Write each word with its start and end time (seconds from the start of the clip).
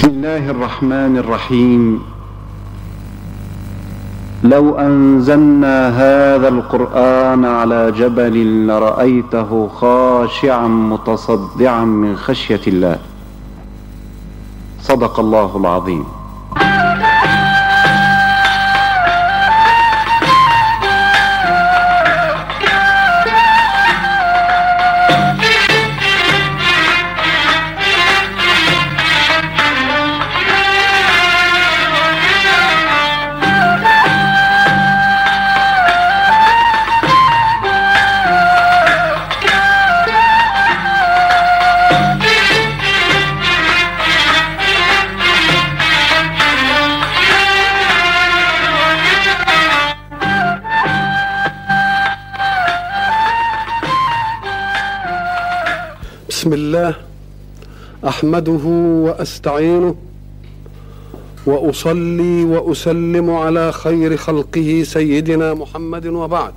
بسم 0.00 0.08
الله 0.08 0.50
الرحمن 0.50 1.16
الرحيم. 1.16 2.02
لو 4.44 4.78
أنزلنا 4.78 5.88
هذا 5.88 6.48
القرآن 6.48 7.44
على 7.44 7.92
جبل 7.92 8.66
لرأيته 8.66 9.68
خاشعا 9.68 10.68
متصدعا 10.68 11.84
من 11.84 12.16
خشية 12.16 12.60
الله. 12.66 12.98
صدق 14.80 15.20
الله 15.20 15.56
العظيم. 15.56 16.04
أحمده 58.10 58.64
وأستعينه 59.06 59.94
وأصلي 61.46 62.44
وأسلم 62.44 63.30
على 63.30 63.72
خير 63.72 64.16
خلقه 64.16 64.82
سيدنا 64.86 65.54
محمد 65.54 66.06
وبعد. 66.06 66.52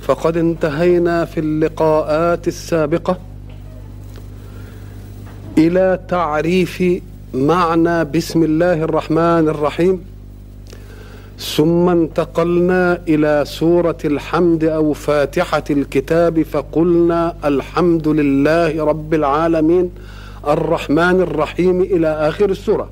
فقد 0.00 0.36
انتهينا 0.36 1.24
في 1.24 1.40
اللقاءات 1.40 2.48
السابقة 2.48 3.18
إلى 5.58 6.00
تعريف 6.08 6.82
معنى 7.34 8.04
بسم 8.04 8.42
الله 8.42 8.72
الرحمن 8.72 9.48
الرحيم. 9.48 10.17
ثم 11.38 11.88
انتقلنا 11.88 13.00
إلى 13.08 13.44
سورة 13.46 13.98
الحمد 14.04 14.64
أو 14.64 14.92
فاتحة 14.92 15.64
الكتاب 15.70 16.42
فقلنا 16.42 17.34
الحمد 17.44 18.08
لله 18.08 18.84
رب 18.84 19.14
العالمين 19.14 19.90
الرحمن 20.48 21.20
الرحيم 21.20 21.80
إلى 21.80 22.08
آخر 22.08 22.50
السورة. 22.50 22.90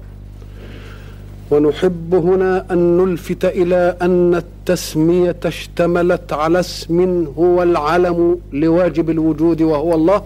ونحب 1.51 2.15
هنا 2.15 2.67
أن 2.71 2.97
نلفت 2.97 3.45
إلى 3.45 3.97
أن 4.03 4.35
التسمية 4.35 5.37
اشتملت 5.45 6.33
على 6.33 6.61
اسم 6.61 7.27
هو 7.39 7.63
العلم 7.63 8.39
لواجب 8.53 9.11
الوجود 9.11 9.63
وهو 9.63 9.95
الله. 9.95 10.23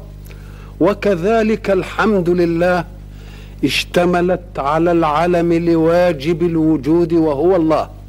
وكذلك 0.80 1.70
الحمد 1.70 2.30
لله 2.30 2.84
اشتملت 3.64 4.58
على 4.58 4.92
العلم 4.92 5.52
لواجب 5.52 6.42
الوجود 6.42 7.12
وهو 7.12 7.56
الله. 7.56 7.99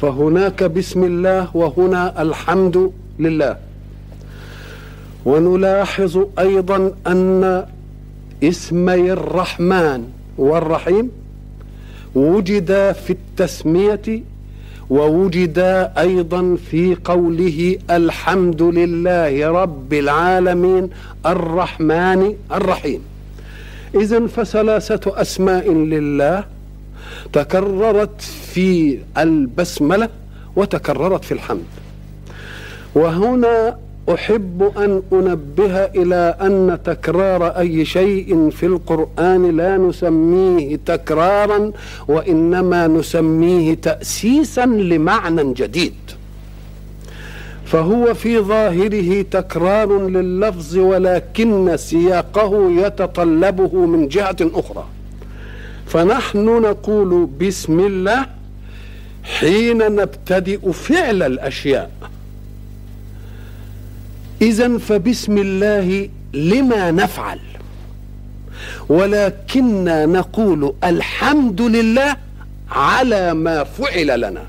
فهناك 0.00 0.62
بسم 0.64 1.04
الله 1.04 1.56
وهنا 1.56 2.22
الحمد 2.22 2.90
لله. 3.18 3.56
ونلاحظ 5.24 6.26
أيضا 6.38 6.92
أن 7.06 7.66
اسمي 8.42 9.12
الرحمن 9.12 10.04
والرحيم 10.38 11.10
وجدا 12.14 12.92
في 12.92 13.12
التسمية 13.12 14.22
ووجدا 14.90 15.92
أيضا 15.98 16.56
في 16.70 16.96
قوله 17.04 17.78
الحمد 17.90 18.62
لله 18.62 19.50
رب 19.50 19.92
العالمين 19.92 20.90
الرحمن 21.26 22.34
الرحيم. 22.52 23.00
اذا 23.94 24.26
فثلاثة 24.26 25.20
أسماء 25.20 25.72
لله. 25.72 26.44
تكررت 27.32 28.20
في 28.20 28.98
البسملة 29.18 30.08
وتكررت 30.56 31.24
في 31.24 31.32
الحمد. 31.32 31.64
وهنا 32.94 33.76
أحب 34.14 34.72
أن 34.76 35.02
أنبه 35.12 35.84
إلى 35.84 36.36
أن 36.40 36.78
تكرار 36.84 37.46
أي 37.46 37.84
شيء 37.84 38.50
في 38.50 38.66
القرآن 38.66 39.56
لا 39.56 39.76
نسميه 39.76 40.76
تكرارا 40.86 41.72
وإنما 42.08 42.86
نسميه 42.86 43.74
تأسيسا 43.74 44.66
لمعنى 44.66 45.52
جديد. 45.52 45.94
فهو 47.64 48.14
في 48.14 48.38
ظاهره 48.38 49.22
تكرار 49.22 50.08
لللفظ 50.08 50.76
ولكن 50.76 51.76
سياقه 51.76 52.70
يتطلبه 52.70 53.86
من 53.86 54.08
جهة 54.08 54.36
أخرى. 54.40 54.84
فنحن 55.86 56.44
نقول 56.44 57.26
بسم 57.26 57.80
الله 57.80 58.26
حين 59.24 59.78
نبتدئ 59.78 60.72
فعل 60.72 61.22
الأشياء. 61.22 61.90
اذا 64.42 64.78
فبسم 64.78 65.38
الله 65.38 66.08
لما 66.34 66.90
نفعل. 66.90 67.38
ولكننا 68.88 70.06
نقول 70.06 70.74
الحمد 70.84 71.60
لله 71.60 72.16
على 72.70 73.34
ما 73.34 73.64
فعل 73.64 74.20
لنا. 74.20 74.44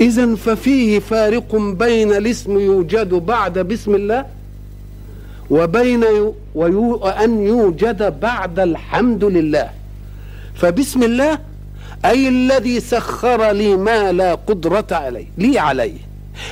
اذا 0.00 0.34
ففيه 0.34 0.98
فارق 0.98 1.56
بين 1.56 2.12
الاسم 2.12 2.58
يوجد 2.58 3.08
بعد 3.14 3.58
بسم 3.58 3.94
الله 3.94 4.26
وبين 5.52 6.04
أن 7.24 7.42
يوجد 7.46 8.20
بعد 8.20 8.58
الحمد 8.58 9.24
لله. 9.24 9.70
فبسم 10.54 11.02
الله 11.02 11.38
أي 12.04 12.28
الذي 12.28 12.80
سخر 12.80 13.50
لي 13.50 13.76
ما 13.76 14.12
لا 14.12 14.34
قدرة 14.34 14.86
عليه 14.90 15.26
لي 15.38 15.58
عليه. 15.58 15.98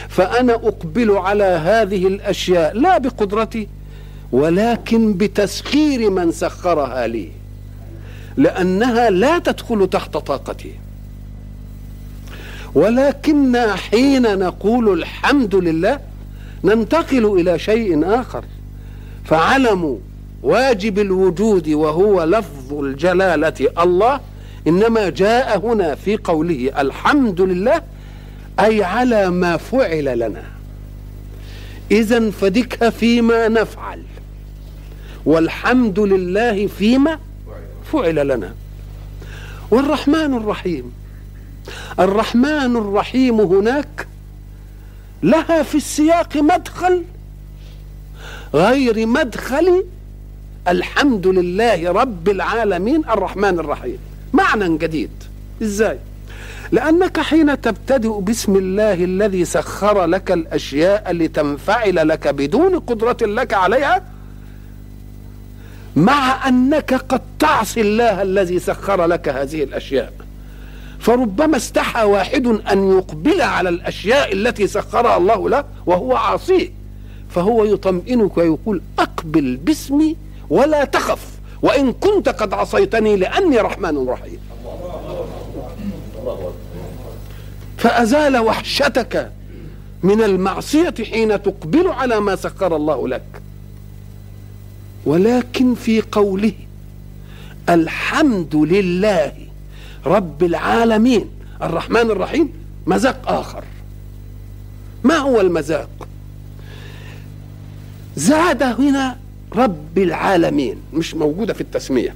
فأنا 0.09 0.55
أقبل 0.55 1.11
على 1.11 1.45
هذه 1.45 2.07
الأشياء 2.07 2.77
لا 2.77 2.99
بقدرتي 2.99 3.69
ولكن 4.33 5.15
بتسخير 5.15 6.11
من 6.11 6.33
سخرها 6.33 7.07
لي. 7.07 7.29
لأنها 8.37 9.11
لا 9.11 9.39
تدخل 9.39 9.89
تحت 9.91 10.17
طاقتي. 10.17 10.73
ولكن 12.75 13.57
حين 13.77 14.39
نقول 14.39 14.99
الحمد 14.99 15.55
لله 15.55 16.01
ننتقل 16.65 17.41
إلى 17.41 17.59
شيء 17.59 18.21
آخر. 18.21 18.45
فعلم 19.31 20.01
واجب 20.43 20.99
الوجود 20.99 21.69
وهو 21.69 22.25
لفظ 22.25 22.73
الجلالة 22.73 23.69
الله 23.81 24.21
إنما 24.67 25.09
جاء 25.09 25.59
هنا 25.59 25.95
في 25.95 26.17
قوله 26.17 26.81
الحمد 26.81 27.41
لله 27.41 27.83
أي 28.61 28.85
على 28.85 29.31
ما 29.31 29.57
فعل 29.57 30.19
لنا. 30.19 30.43
اذا 31.91 32.31
فدك 32.31 32.89
فيما 32.89 33.49
نفعل 33.49 34.03
والحمد 35.27 36.01
لله 36.01 36.67
فيما 36.67 37.19
فعل 37.93 38.29
لنا. 38.29 38.55
والرحمن 39.71 40.35
الرحيم 40.35 40.93
الرحمن 42.01 42.77
الرحيم 42.77 43.41
هناك 43.41 44.07
لها 45.23 45.63
في 45.63 45.75
السياق 45.75 46.37
مدخل 46.37 47.05
غير 48.55 49.07
مدخل 49.07 49.85
الحمد 50.69 51.27
لله 51.27 51.93
رب 51.93 52.29
العالمين 52.29 53.05
الرحمن 53.05 53.59
الرحيم. 53.59 53.99
معنى 54.33 54.79
جديد. 54.79 55.11
إزاي؟ 55.63 55.99
لأنك 56.73 57.21
حين 57.21 57.61
تبتدئ 57.61 58.21
بسم 58.21 58.57
الله 58.57 59.05
الذي 59.05 59.45
سخر 59.45 60.05
لك 60.05 60.33
الأشياء 60.33 61.13
لتنفعل 61.13 62.09
لك 62.09 62.29
بدون 62.29 62.79
قدرة 62.79 63.17
لك 63.23 63.55
عليها 63.55 64.03
مع 65.97 66.49
أنك 66.49 66.95
قد 66.95 67.21
تعصي 67.39 67.81
الله 67.81 68.23
الذي 68.23 68.59
سخر 68.59 69.07
لك 69.07 69.29
هذه 69.29 69.63
الأشياء. 69.63 70.13
فربما 71.01 71.57
استحى 71.57 72.05
واحد 72.05 72.47
أن 72.47 72.99
يقبل 72.99 73.41
على 73.43 73.69
الأشياء 73.69 74.33
التي 74.33 74.67
سخرها 74.67 75.17
الله 75.17 75.49
له 75.49 75.65
وهو 75.87 76.17
عاصيه 76.17 76.80
فهو 77.31 77.65
يطمئنك 77.65 78.37
ويقول 78.37 78.83
أقبل 78.99 79.57
باسمي 79.57 80.17
ولا 80.51 80.85
تخف 80.85 81.27
وإن 81.63 81.93
كنت 81.93 82.29
قد 82.29 82.55
عصيتني 82.55 83.17
لأني 83.17 83.59
رحمن 83.59 84.09
رحيم. 84.09 84.39
فأزال 87.79 88.37
وحشتك 88.37 89.33
من 90.03 90.23
المعصية 90.23 90.95
حين 91.11 91.43
تقبل 91.43 91.89
على 91.89 92.21
ما 92.21 92.37
سخر 92.37 92.77
الله 92.77 93.09
لك. 93.09 93.43
ولكن 95.07 95.75
في 95.75 96.03
قوله 96.13 96.53
الحمد 97.69 98.57
لله 98.57 99.33
رب 100.07 100.43
العالمين 100.43 101.31
الرحمن 101.63 102.11
الرحيم 102.11 102.53
مذاق 102.87 103.29
آخر. 103.29 103.65
ما 105.05 105.17
هو 105.17 105.41
المذاق؟ 105.41 106.09
زاد 108.21 108.63
هنا 108.63 109.19
رب 109.53 109.99
العالمين 109.99 110.77
مش 110.93 111.15
موجودة 111.15 111.55
في 111.55 111.61
التسمية. 111.61 112.15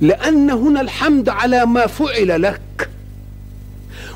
لأن 0.00 0.50
هنا 0.50 0.80
الحمد 0.80 1.28
على 1.28 1.66
ما 1.66 1.86
فعل 1.86 2.42
لك 2.42 2.90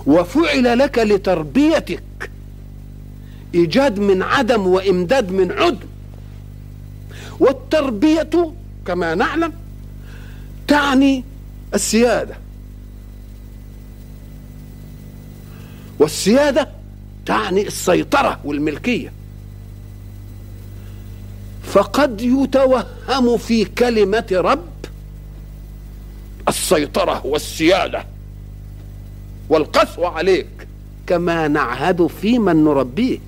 وفعل 0.07 0.79
لك 0.79 0.99
لتربيتك. 0.99 2.31
إيجاد 3.55 3.99
من 3.99 4.23
عدم 4.23 4.67
وإمداد 4.67 5.33
من 5.33 5.53
عدم. 5.53 5.89
والتربية 7.41 8.53
كما 8.87 9.15
نعلم 9.15 9.53
تعني 10.69 11.25
السيادة. 11.75 12.35
والسيادة 15.99 16.69
تعني 17.27 17.67
السيطرة 17.67 18.41
والملكية. 18.45 19.20
فقد 21.73 22.21
يتوهم 22.21 23.37
في 23.39 23.65
كلمة 23.65 24.27
رب 24.33 24.69
السيطرة 26.49 27.27
والسيادة 27.27 28.05
والقسوة 29.49 30.09
عليك. 30.09 30.47
كما 31.07 31.49
نعهد 31.49 32.07
في 32.07 32.39
من 32.39 32.65
نربيه. 32.65 33.19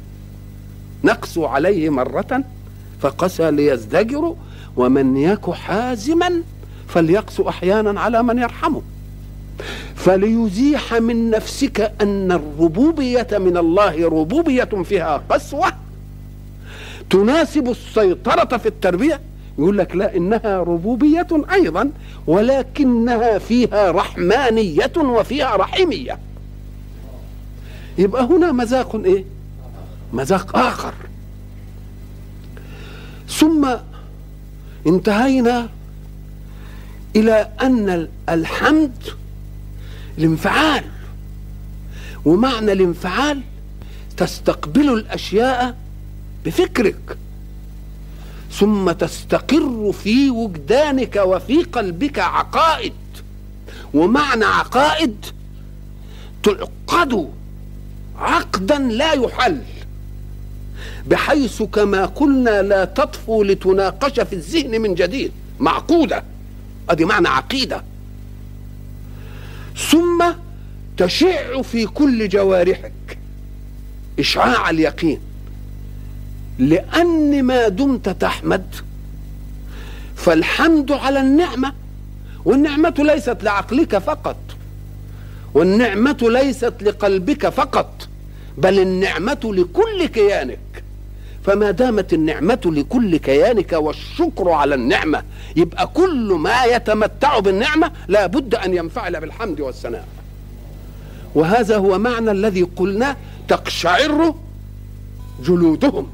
نقسو 1.05 1.45
عليه 1.45 1.91
مرة 1.91 2.45
فقسى 3.01 3.51
ليزدجر 3.51 4.37
ومن 4.77 5.17
يك 5.17 5.51
حازما 5.51 6.43
فليقسو 6.89 7.49
أحيانا 7.49 8.01
على 8.01 8.23
من 8.23 8.39
يرحمه. 8.39 8.83
فليزيح 9.95 10.95
من 10.95 11.31
نفسك 11.31 11.93
أن 12.01 12.33
الربوبية 12.33 13.29
من 13.33 13.57
الله 13.57 14.09
ربوبية 14.09 14.65
فيها 14.65 15.23
قسوة 15.31 15.82
تناسب 17.13 17.69
السيطرة 17.71 18.57
في 18.57 18.67
التربية؟ 18.67 19.21
يقول 19.59 19.79
لك 19.79 19.97
لا 19.97 20.17
إنها 20.17 20.59
ربوبية 20.59 21.27
أيضا 21.53 21.91
ولكنها 22.27 23.39
فيها 23.39 23.91
رحمانية 23.91 24.93
وفيها 24.97 25.57
رحيمية. 25.57 26.19
يبقى 27.99 28.25
هنا 28.25 28.53
مذاق 28.53 28.97
إيه؟ 28.97 29.25
مذاق 30.13 30.57
آخر. 30.57 30.95
ثم 33.29 33.69
انتهينا 34.87 35.69
إلى 37.17 37.49
أن 37.63 38.09
الحمد 38.29 38.97
الانفعال. 40.19 40.85
ومعنى 42.25 42.73
الانفعال 42.73 43.41
تستقبل 44.17 44.93
الأشياء 44.93 45.77
بفكرك. 46.45 47.19
ثم 48.53 48.93
تستقر 48.93 49.93
في 49.93 50.31
وجدانك 50.31 51.23
وفي 51.25 51.63
قلبك 51.63 52.19
عقائد. 52.19 52.93
ومعنى 53.95 54.45
عقائد 54.45 55.27
تعقد 56.43 57.29
عقدا 58.19 58.79
لا 58.79 59.13
يحل 59.13 59.63
بحيث 61.07 61.63
كما 61.63 62.07
قلنا 62.07 62.63
لا 62.63 62.85
تطفو 62.85 63.43
لتناقش 63.43 64.21
في 64.21 64.33
الذهن 64.33 64.81
من 64.81 64.95
جديد. 64.95 65.33
معقودة 65.61 66.25
أدي 66.89 67.05
معنى 67.05 67.29
عقيدة. 67.29 67.83
ثم 69.91 70.25
تشع 70.97 71.63
في 71.63 71.87
كل 71.87 72.29
جوارحك 72.29 73.19
إشعاع 74.19 74.71
اليقين. 74.71 75.21
لأن 76.59 77.43
ما 77.43 77.69
دمت 77.69 78.09
تحمد. 78.09 78.75
فالحمد 80.17 80.93
على 80.93 81.21
النعمة 81.21 81.73
والنعمة 82.45 82.95
ليست 82.99 83.37
لعقلك 83.43 83.99
فقط 83.99 84.37
والنعمة 85.55 86.17
ليست 86.23 86.75
لقلبك 86.81 87.49
فقط 87.49 88.09
بل 88.59 88.79
النعمة 88.79 89.41
لكل 89.45 90.07
كيانك. 90.07 90.59
فما 91.45 91.71
دامت 91.71 92.13
النعمة 92.13 92.61
لكل 92.65 93.17
كيانك 93.17 93.73
والشكر 93.73 94.49
على 94.49 94.75
النعمة 94.75 95.23
يبقى 95.57 95.87
كل 95.87 96.33
ما 96.33 96.65
يتمتع 96.65 97.39
بالنعمة 97.39 97.91
لا 98.09 98.27
بد 98.27 98.55
أن 98.55 98.75
ينفعل 98.75 99.21
بالحمد 99.21 99.61
والثناء. 99.61 100.09
وهذا 101.35 101.77
هو 101.77 101.99
معنى 101.99 102.31
الذي 102.31 102.63
قلنا 102.63 103.17
تقشعر 103.49 104.35
جلودهم. 105.45 106.07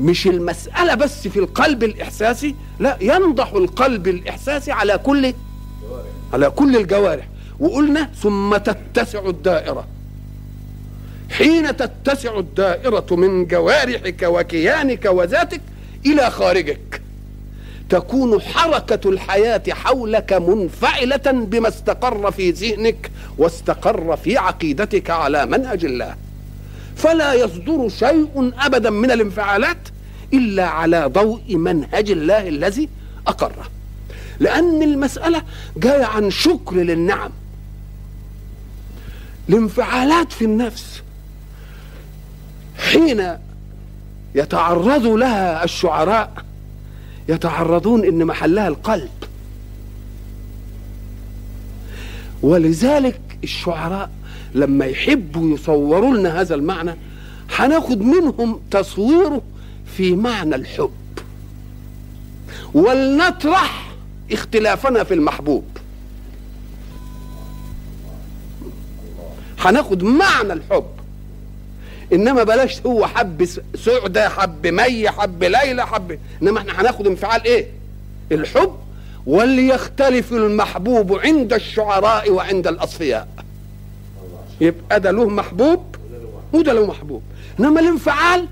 مش 0.00 0.26
المسألة 0.26 0.94
بس 0.94 1.28
في 1.28 1.38
القلب 1.38 1.84
الإحساسي 1.84 2.54
لا 2.78 2.98
ينضح 3.00 3.52
القلب 3.52 4.08
الإحساسي 4.08 4.72
على 4.72 4.98
كل 4.98 5.34
على 6.32 6.50
كل 6.50 6.76
الجوارح. 6.76 7.28
وقلنا 7.60 8.10
ثم 8.22 8.56
تتسع 8.56 9.28
الدائرة. 9.28 9.86
حين 11.30 11.76
تتسع 11.76 12.38
الدائرة 12.38 13.06
من 13.10 13.46
جوارحك 13.46 14.22
وكيانك 14.22 15.04
وذاتك 15.04 15.60
إلى 16.06 16.30
خارجك 16.30 17.02
تكون 17.88 18.40
حركة 18.40 19.10
الحياة 19.10 19.62
حولك 19.70 20.32
منفعلة 20.32 21.32
بما 21.32 21.68
استقر 21.68 22.30
في 22.30 22.50
ذهنك 22.50 23.10
واستقر 23.38 24.16
في 24.16 24.36
عقيدتك 24.36 25.10
على 25.10 25.46
منهج 25.46 25.84
الله. 25.84 26.14
فلا 26.96 27.34
يصدر 27.34 27.88
شيء 27.88 28.52
أبدا 28.58 28.90
من 28.90 29.10
الانفعالات 29.10 29.88
إلا 30.34 30.66
على 30.66 31.06
ضوء 31.06 31.56
منهج 31.56 32.10
الله 32.10 32.48
الذي 32.48 32.88
أقره. 33.26 33.68
لأن 34.40 34.82
المسألة 34.82 35.42
جاية 35.76 36.04
عن 36.04 36.30
شكر 36.30 36.76
للنعم. 36.76 37.30
الانفعالات 39.48 40.32
في 40.32 40.44
النفس 40.44 41.02
حين 42.78 43.36
يتعرض 44.34 45.06
لها 45.06 45.64
الشعراء 45.64 46.44
يتعرضون 47.28 48.04
إن 48.04 48.24
محلها 48.24 48.68
القلب. 48.68 49.10
ولذلك 52.42 53.20
الشعراء 53.44 54.10
لما 54.56 54.84
يحبوا 54.86 55.54
يصوروا 55.54 56.16
لنا 56.16 56.40
هذا 56.40 56.54
المعنى 56.54 56.94
هناخد 57.56 58.00
منهم 58.00 58.60
تصويره 58.70 59.42
في 59.96 60.14
معنى 60.16 60.54
الحب. 60.54 60.90
ولنطرح 62.74 63.92
اختلافنا 64.32 65.04
في 65.04 65.14
المحبوب. 65.14 65.64
هناخد 69.58 70.02
معنى 70.02 70.52
الحب. 70.52 70.86
إنما 72.12 72.42
بلاش 72.42 72.80
هو 72.86 73.06
حب 73.06 73.48
سعدة 73.74 74.28
حب 74.28 74.66
مي 74.66 75.10
حب 75.10 75.44
ليلى 75.44 75.86
حب 75.86 76.18
إنما 76.42 76.58
إحنا 76.60 76.80
هناخد 76.80 77.06
انفعال 77.06 77.44
إيه؟ 77.44 77.66
الحب. 78.32 78.76
وليختلف 79.26 80.32
المحبوب 80.32 81.18
عند 81.18 81.52
الشعراء 81.52 82.30
وعند 82.30 82.66
الأصفياء. 82.66 83.28
يبقى 84.60 85.00
ده 85.00 85.10
له 85.10 85.28
محبوب 85.28 85.80
وده 86.52 86.72
له 86.72 86.86
محبوب. 86.86 87.22
إنما 87.60 87.80
الانفعال 87.80 88.48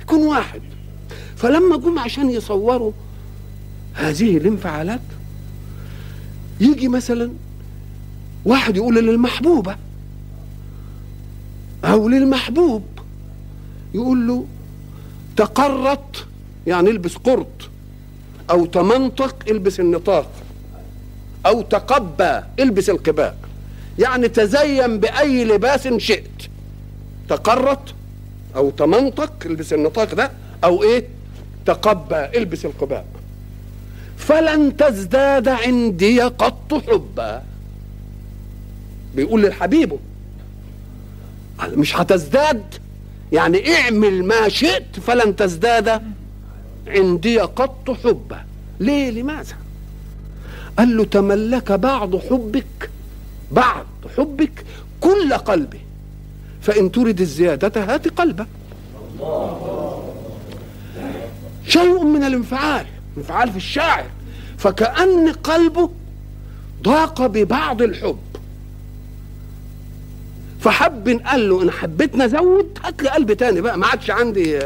يكون 0.00 0.26
واحد. 0.26 0.60
فلما 1.36 1.76
جم 1.76 1.98
عشان 1.98 2.30
يصوروا 2.30 2.92
هذه 3.94 4.36
الانفعالات 4.36 5.00
يجي 6.60 6.88
مثلا 6.88 7.30
واحد 8.44 8.76
يقول 8.76 8.94
للمحبوبة 8.94 9.76
أو 11.84 12.08
للمحبوب 12.08 12.82
يقول 13.94 14.28
له 14.28 14.46
تقرط 15.36 16.26
يعني 16.66 16.90
البس 16.90 17.16
قرط 17.16 17.70
أو 18.50 18.66
تمنطق 18.66 19.36
البس 19.48 19.80
النطاق 19.80 20.30
أو 21.46 21.62
تقبى 21.62 22.40
البس 22.60 22.90
القباء. 22.90 23.38
يعني 23.98 24.28
تزين 24.28 25.00
بأي 25.00 25.44
لباس 25.44 25.88
شئت. 25.88 26.30
تقرط 27.28 27.94
أو 28.56 28.70
تمنطق 28.70 29.32
البس 29.46 29.72
النطاق 29.72 30.14
ده 30.14 30.30
أو 30.64 30.82
إيه؟ 30.82 31.04
تقبى 31.66 32.38
البس 32.38 32.64
القباء 32.64 33.06
فلن 34.16 34.76
تزداد 34.76 35.48
عندي 35.48 36.20
قط 36.20 36.74
حبا. 36.90 37.42
بيقول 39.14 39.42
للحبيبه 39.42 39.98
مش 41.64 41.96
هتزداد 41.96 42.62
يعني 43.32 43.74
اعمل 43.74 44.24
ما 44.24 44.48
شئت 44.48 45.00
فلن 45.06 45.36
تزداد 45.36 46.02
عندي 46.86 47.38
قط 47.40 47.90
حبه 48.04 48.38
ليه؟ 48.80 49.10
لماذا؟ 49.10 49.54
قال 50.78 50.96
له 50.96 51.04
تملك 51.04 51.72
بعض 51.72 52.16
حبك 52.16 52.90
بعض 53.52 53.86
حبك 54.16 54.64
كل 55.00 55.32
قلبي 55.34 55.80
فإن 56.62 56.92
تريد 56.92 57.20
الزيادة 57.20 57.84
هات 57.94 58.08
قلبه 58.08 58.46
شيء 61.66 62.04
من 62.04 62.24
الانفعال 62.24 62.86
انفعال 63.16 63.50
في 63.50 63.56
الشاعر. 63.56 64.04
فكأن 64.58 65.32
قلبه 65.32 65.90
ضاق 66.82 67.26
ببعض 67.26 67.82
الحب. 67.82 68.18
فحب 70.60 71.08
قال 71.08 71.48
له 71.48 71.62
إن 71.62 71.70
حبيت 71.70 72.16
نزود 72.16 72.78
هات 72.84 73.02
لي 73.02 73.08
قلب 73.08 73.32
تاني 73.32 73.60
بقى 73.60 73.78
ما 73.78 73.86
عادش 73.86 74.10
عندي. 74.10 74.60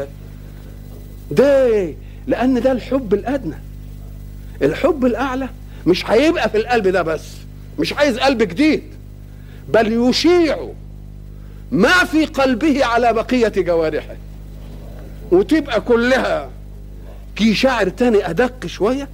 ده 1.31 1.93
لأن 2.27 2.61
ده 2.61 2.71
الحب 2.71 3.13
الأدنى. 3.13 3.55
الحب 4.61 5.05
الأعلى 5.05 5.49
مش 5.87 6.09
هيبقى 6.11 6.49
في 6.49 6.57
القلب 6.57 6.87
ده 6.87 7.01
بس. 7.01 7.27
مش 7.81 7.93
عايز 7.93 8.17
قلب 8.19 8.43
جديد 8.43 8.83
بل 9.69 10.09
يشيع 10.09 10.67
ما 11.71 12.03
في 12.03 12.25
قلبه 12.25 12.85
على 12.85 13.13
بقية 13.13 13.53
جوارحه. 13.57 14.15
وتبقى 15.31 15.81
كلها 15.81 16.49
كي 17.35 17.53
شاعر 17.55 17.89
تاني 17.89 18.29
أدق 18.29 18.65
شوية 18.65 19.07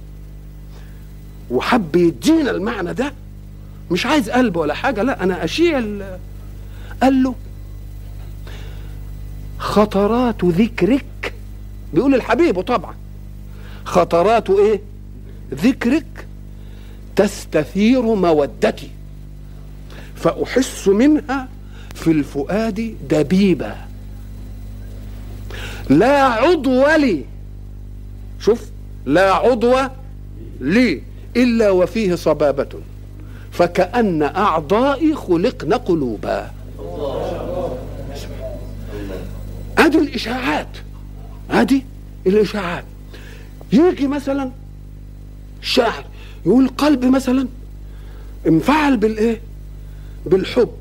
وحب 1.50 1.96
يدينا 1.96 2.50
المعنى 2.50 2.94
ده. 2.94 3.12
مش 3.90 4.06
عايز 4.06 4.30
قلب 4.30 4.56
ولا 4.56 4.74
حاجة 4.74 5.02
لا 5.02 5.22
أنا 5.22 5.44
أشيع 5.44 5.78
قال 7.02 7.22
له 7.22 7.34
خطرات 9.58 10.44
ذكرك 10.44 11.34
بيقول 11.94 12.14
الحبيب 12.14 12.60
طبعا 12.60 12.94
خطرات 13.84 14.50
إيه؟ 14.50 14.80
ذكرك 15.54 16.26
تستثير 17.18 18.02
مودتي. 18.02 18.90
فأحس 20.16 20.88
منها 20.88 21.48
في 21.94 22.10
الفؤاد 22.10 22.94
دبيبة. 23.10 23.74
لا 25.90 26.24
عضو 26.24 26.86
لي. 26.96 27.24
شوف 28.40 28.62
لا 29.06 29.32
عضو 29.32 29.76
لي 30.60 31.02
إلا 31.36 31.70
وفيه 31.70 32.14
صبابة. 32.14 32.68
فكأن 33.52 34.22
أعضائي 34.22 35.14
خلقن 35.14 35.72
قلوبا. 35.74 36.50
ادي 39.78 39.98
الإشاعات. 39.98 40.68
ادي 41.50 41.84
الإشاعات. 42.26 42.84
يجي 43.72 44.06
مثلا 44.06 44.50
شاعر 45.62 46.04
يقول 46.48 46.68
قلبي 46.68 47.10
مثلا 47.10 47.48
انفعل 48.46 48.96
بالإيه؟ 48.96 49.40
بالحب. 50.26 50.72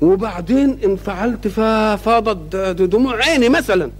وبعدين 0.00 0.78
انفعلت 0.84 1.48
ففاضت 1.48 2.56
دموع 2.82 3.16
عيني 3.16 3.48
مثلا. 3.48 3.90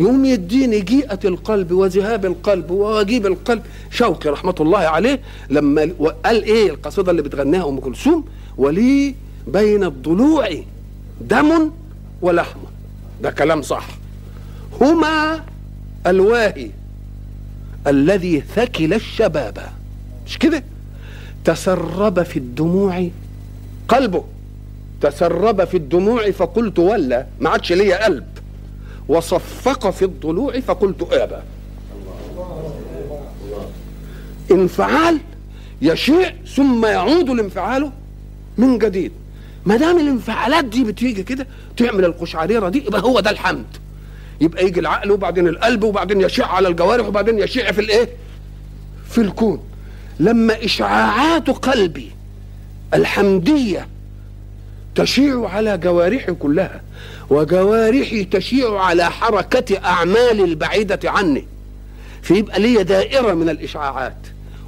يقوم 0.00 0.24
يديني 0.24 0.80
جيئة 0.80 1.18
القلب 1.24 1.72
وذهاب 1.72 2.26
القلب 2.26 2.70
وواجيب 2.70 3.26
القلب. 3.26 3.62
شوقي 3.90 4.30
رحمة 4.30 4.54
الله 4.60 4.78
عليه 4.78 5.20
لما 5.50 5.92
قال 6.24 6.42
إيه 6.42 6.70
القصيدة 6.70 7.10
اللي 7.10 7.22
بتغنيها 7.22 7.68
أم 7.68 7.80
كلثوم؟ 7.80 8.24
ولي 8.56 9.14
بين 9.46 9.84
الضلوع 9.84 10.48
دم 11.20 11.70
ولحم. 12.22 12.58
ده 13.22 13.30
كلام 13.30 13.62
صح. 13.62 13.88
هما 14.80 15.44
الواهي 16.06 16.70
الذي 17.86 18.40
ثكل 18.40 18.94
الشباب. 18.94 19.75
مش 20.26 20.38
كده؟ 20.38 20.62
تسرب 21.44 22.22
في 22.22 22.38
الدموع 22.38 23.08
قلبه. 23.88 24.24
تسرب 25.00 25.64
في 25.64 25.76
الدموع 25.76 26.30
فقلت 26.30 26.78
ولا 26.78 27.26
ما 27.40 27.50
عادش 27.50 27.72
ليا 27.72 28.04
قلب. 28.04 28.26
وصفق 29.08 29.90
في 29.90 30.04
الضلوع 30.04 30.60
فقلت 30.60 31.08
أبى. 31.12 31.36
انفعال 34.50 35.18
يشيع 35.82 36.34
ثم 36.56 36.86
يعود 36.86 37.30
الانفعال 37.30 37.90
من 38.58 38.78
جديد. 38.78 39.12
ما 39.66 39.76
دام 39.76 39.98
الانفعالات 39.98 40.64
دي 40.64 40.84
بتيجي 40.84 41.22
كده 41.22 41.46
تعمل 41.76 42.04
القشعريرة 42.04 42.68
دي 42.68 42.86
يبقى 42.86 43.02
هو 43.02 43.20
ده 43.20 43.30
الحمد. 43.30 43.66
يبقى 44.40 44.64
يجي 44.66 44.80
العقل 44.80 45.10
وبعدين 45.10 45.48
القلب 45.48 45.84
وبعدين 45.84 46.20
يشيع 46.20 46.46
على 46.46 46.68
الجوارح 46.68 47.06
وبعدين 47.06 47.38
يشيع 47.38 47.72
في 47.72 47.80
الإيه؟ 47.80 48.08
في 49.10 49.20
الكون. 49.20 49.60
لما 50.20 50.64
إشعاعات 50.64 51.50
قلبي 51.50 52.10
الحمدية 52.94 53.88
تشيع 54.94 55.48
على 55.48 55.78
جوارحي 55.78 56.32
كلها 56.32 56.80
وجوارحي 57.30 58.24
تشيع 58.24 58.78
على 58.80 59.10
حركة 59.10 59.78
أعمال 59.84 60.40
البعيدة 60.44 61.00
عني 61.04 61.46
فيبقى 62.22 62.60
لي 62.60 62.84
دائرة 62.84 63.34
من 63.34 63.48
الإشعاعات 63.48 64.16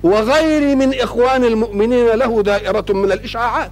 وغيري 0.03 0.75
من 0.75 0.95
إخوان 0.95 1.45
المؤمنين 1.45 2.07
له 2.07 2.43
دائرة 2.43 2.85
من 2.91 3.13
الإشعاعات. 3.13 3.71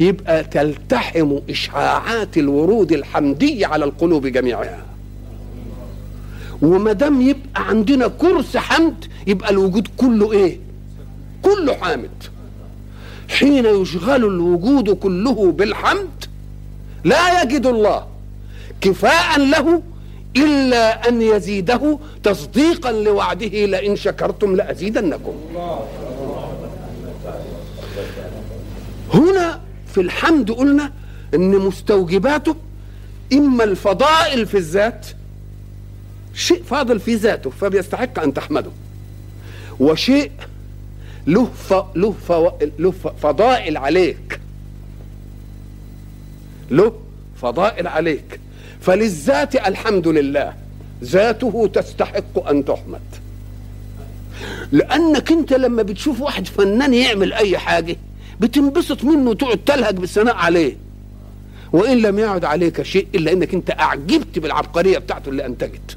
يبقى 0.00 0.44
تلتحم 0.44 1.38
إشعاعات 1.50 2.38
الورود 2.38 2.92
الحمدية 2.92 3.66
على 3.66 3.84
القلوب 3.84 4.26
جميعها. 4.26 4.82
وما 6.62 6.92
دام 6.92 7.20
يبقى 7.20 7.68
عندنا 7.68 8.08
كرس 8.08 8.56
حمد 8.56 9.04
يبقى 9.26 9.50
الوجود 9.50 9.88
كله 9.96 10.32
إيه؟ 10.32 10.58
كله 11.42 11.74
حامد. 11.74 12.10
حين 13.28 13.66
يشغل 13.66 14.24
الوجود 14.24 14.90
كله 14.90 15.52
بالحمد 15.52 16.24
لا 17.04 17.42
يجد 17.42 17.66
الله 17.66 18.06
كفاء 18.80 19.38
له 19.40 19.82
إلا 20.36 21.08
أن 21.08 21.22
يزيده 21.22 21.98
تصديقا 22.22 22.92
لوعده 22.92 23.66
لئن 23.66 23.96
شكرتم 23.96 24.56
لأزيدنكم. 24.56 25.34
هنا 29.14 29.60
في 29.94 30.00
الحمد 30.00 30.50
قلنا 30.50 30.92
إن 31.34 31.50
مستوجباته 31.50 32.56
إما 33.32 33.64
الفضائل 33.64 34.46
في 34.46 34.56
الذات 34.56 35.06
شيء 36.34 36.62
فاضل 36.62 37.00
في 37.00 37.14
ذاته 37.14 37.50
فبيستحق 37.50 38.18
أن 38.18 38.34
تحمده. 38.34 38.70
وشيء 39.80 40.30
له 41.26 41.44
ف... 41.44 41.74
له 41.94 42.14
ف... 42.28 42.32
له 42.78 42.90
ف... 42.90 43.06
فضائل 43.06 43.76
عليك. 43.76 44.40
له 46.70 46.92
فضائل 47.42 47.86
عليك. 47.86 48.40
فللذات 48.80 49.56
الحمد 49.56 50.08
لله 50.08 50.54
ذاته 51.04 51.70
تستحق 51.74 52.48
أن 52.48 52.64
تحمد. 52.64 53.00
لأنك 54.72 55.32
أنت 55.32 55.52
لما 55.52 55.82
بتشوف 55.82 56.20
واحد 56.20 56.46
فنان 56.46 56.94
يعمل 56.94 57.32
أي 57.32 57.58
حاجة 57.58 57.96
بتنبسط 58.40 59.04
منه 59.04 59.30
وتقعد 59.30 59.58
تلهج 59.66 59.96
بالثناء 59.96 60.34
عليه. 60.34 60.76
وإن 61.72 61.98
لم 61.98 62.18
يعد 62.18 62.44
عليك 62.44 62.82
شيء 62.82 63.06
إلا 63.14 63.32
إنك 63.32 63.54
أنت 63.54 63.70
أعجبت 63.70 64.38
بالعبقرية 64.38 64.98
بتاعته 64.98 65.28
اللي 65.28 65.46
أنتجت. 65.46 65.96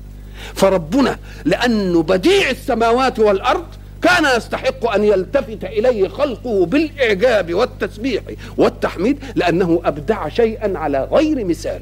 فربنا 0.55 1.17
لأنه 1.45 2.03
بديع 2.03 2.49
السماوات 2.49 3.19
والأرض 3.19 3.65
كان 4.01 4.37
يستحق 4.37 4.91
أن 4.91 5.03
يلتفت 5.03 5.63
إليه 5.63 6.07
خلقه 6.07 6.65
بالإعجاب 6.65 7.53
والتسبيح 7.53 8.23
والتحميد 8.57 9.19
لأنه 9.35 9.81
أبدع 9.85 10.29
شيئا 10.29 10.77
على 10.77 11.07
غير 11.11 11.45
مثال. 11.45 11.81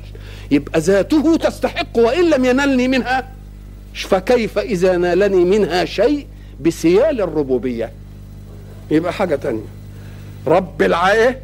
يبقى 0.51 0.79
ذاته 0.79 1.37
تستحق 1.37 1.97
وإن 1.97 2.29
لم 2.29 2.45
ينلني 2.45 2.87
منها. 2.87 3.27
فكيف 3.93 4.57
إذا 4.57 4.97
نالني 4.97 5.45
منها 5.45 5.85
شيء 5.85 6.27
بسيال 6.61 7.21
الربوبية. 7.21 7.91
يبقى 8.91 9.13
حاجة 9.13 9.35
تانية. 9.35 9.65
رب 10.47 10.81
العايه 10.81 11.39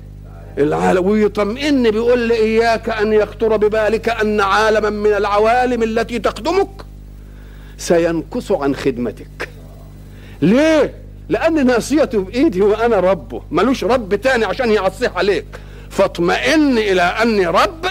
العالم 0.57 1.07
ويطمئن 1.07 1.91
بيقول 1.91 2.19
لي 2.19 2.35
إياك 2.35 2.89
أن 2.89 3.13
يخطر 3.13 3.57
ببالك 3.57 4.09
أن 4.09 4.41
عالما 4.41 4.89
من 4.89 5.13
العوالم 5.13 5.83
التي 5.83 6.19
تخدمك. 6.19 6.86
سينكس 7.77 8.51
عن 8.51 8.75
خدمتك. 8.75 9.49
ليه؟ 10.41 10.93
لأن 11.29 11.65
ناصيته 11.65 12.21
بايدي 12.21 12.61
وأنا 12.61 12.99
ربه 12.99 13.41
ملوش 13.51 13.83
رب 13.83 14.15
تاني 14.15 14.45
عشان 14.45 14.71
يعصيه 14.71 15.11
عليك. 15.15 15.45
فاطمئن 15.89 16.77
إلى 16.77 17.01
أني 17.01 17.47
رب 17.47 17.85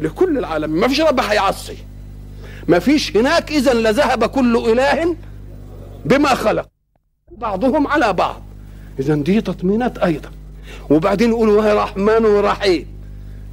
لكل 0.00 0.38
العالم. 0.38 0.70
ما 0.70 0.88
فيش 0.88 1.00
رب 1.00 1.20
هيعصي. 1.20 1.76
ما 2.68 2.78
فيش 2.78 3.16
هناك 3.16 3.50
اذا 3.50 3.74
لذهب 3.74 4.24
كل 4.24 4.56
إله 4.56 5.16
بما 6.04 6.34
خلق. 6.34 6.68
بعضهم 7.30 7.86
على 7.86 8.12
بعض. 8.12 8.42
اذا 8.98 9.14
دي 9.14 9.40
تطمينات 9.40 9.98
أيضا. 9.98 10.30
وبعدين 10.90 11.30
يقولوا 11.30 11.64
هي 11.64 11.72
رحمن 11.72 12.24
ورحيم. 12.24 12.86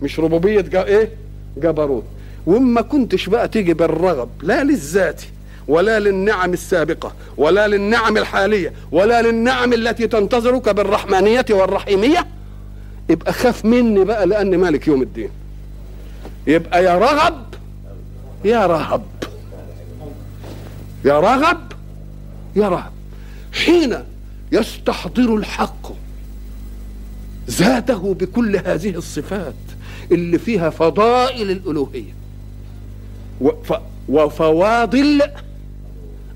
مش 0.02 0.20
ربوبية 0.20 0.62
جا 0.62 0.84
إيه؟ 0.86 1.10
جبروت. 1.58 2.04
وما 2.48 2.82
كنتش 2.82 3.30
بقى 3.30 3.48
تيجي 3.48 3.74
بالرغب 3.74 4.30
لا 4.42 4.64
للذات 4.64 5.22
ولا 5.68 6.00
للنعم 6.00 6.54
السابقة 6.54 7.14
ولا 7.38 7.68
للنعم 7.68 8.18
الحالية 8.18 8.74
ولا 8.92 9.22
للنعم 9.22 9.74
التي 9.74 10.08
تنتظرك 10.08 10.70
بالرحمانية 10.70 11.46
والرحيمية؟ 11.50 12.28
يبقى 13.10 13.34
خاف 13.34 13.66
مني 13.66 14.04
بقى 14.06 14.26
لأني 14.28 14.58
مالك 14.58 14.88
يوم 14.88 15.02
الدين. 15.02 15.30
يبقى 16.48 16.84
يا 16.84 16.98
رغب 16.98 17.46
يا 18.46 18.66
رهب. 18.66 19.04
يا 21.06 21.20
رغب 21.20 21.58
يا 22.56 22.70
رهب. 22.70 22.92
حين 23.54 23.98
يستحضر 24.52 25.36
الحق 25.36 25.92
ذاته 27.50 28.14
بكل 28.14 28.56
هذه 28.66 28.90
الصفات 28.90 29.54
اللي 30.12 30.40
فيها 30.40 30.70
فضائل 30.70 31.52
الألوهية 31.52 32.14
وف- 33.42 33.82
وفواضل 34.10 35.22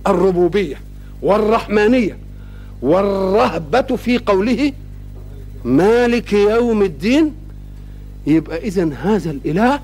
الربوبية 0.07 0.75
والرحمانية 1.21 2.17
والرهبة 2.81 3.81
في 3.81 4.17
قوله 4.17 4.73
مالك 5.65 6.33
يوم 6.33 6.81
الدين. 6.81 7.35
يبقى 8.27 8.57
إذا 8.57 8.93
هذا 8.93 9.31
الإله 9.31 9.79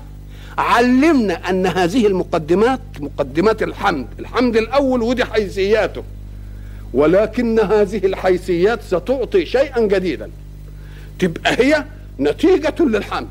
علمنا 0.58 1.50
أن 1.50 1.66
هذه 1.66 2.06
المقدمات 2.06 2.80
مقدمات 3.00 3.62
الحمد 3.62 4.06
الحمد 4.18 4.56
الأول 4.56 5.02
ودي 5.02 5.24
حيثياته 5.24 6.02
ولكن 6.94 7.60
هذه 7.60 8.06
الحيثيات 8.06 8.82
ستعطي 8.82 9.46
شيئا 9.46 9.80
جديدا. 9.80 10.30
تبقى 11.18 11.54
هي 11.58 11.84
نتيجة 12.20 12.74
للحمد. 12.80 13.28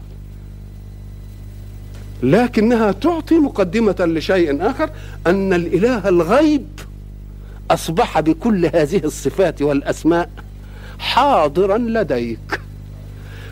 لكنها 2.24 2.92
تعطي 2.92 3.36
مقدمة 3.36 3.96
لشيء 4.00 4.70
آخر 4.70 4.90
أن 5.28 5.54
الإله 5.54 6.10
الغيب 6.10 6.68
أصبح 7.72 8.20
بكل 8.20 8.66
هذه 8.66 9.02
الصفات 9.04 9.62
والأسماء 9.62 10.30
حاضرا 11.00 11.78
لديك. 11.78 12.62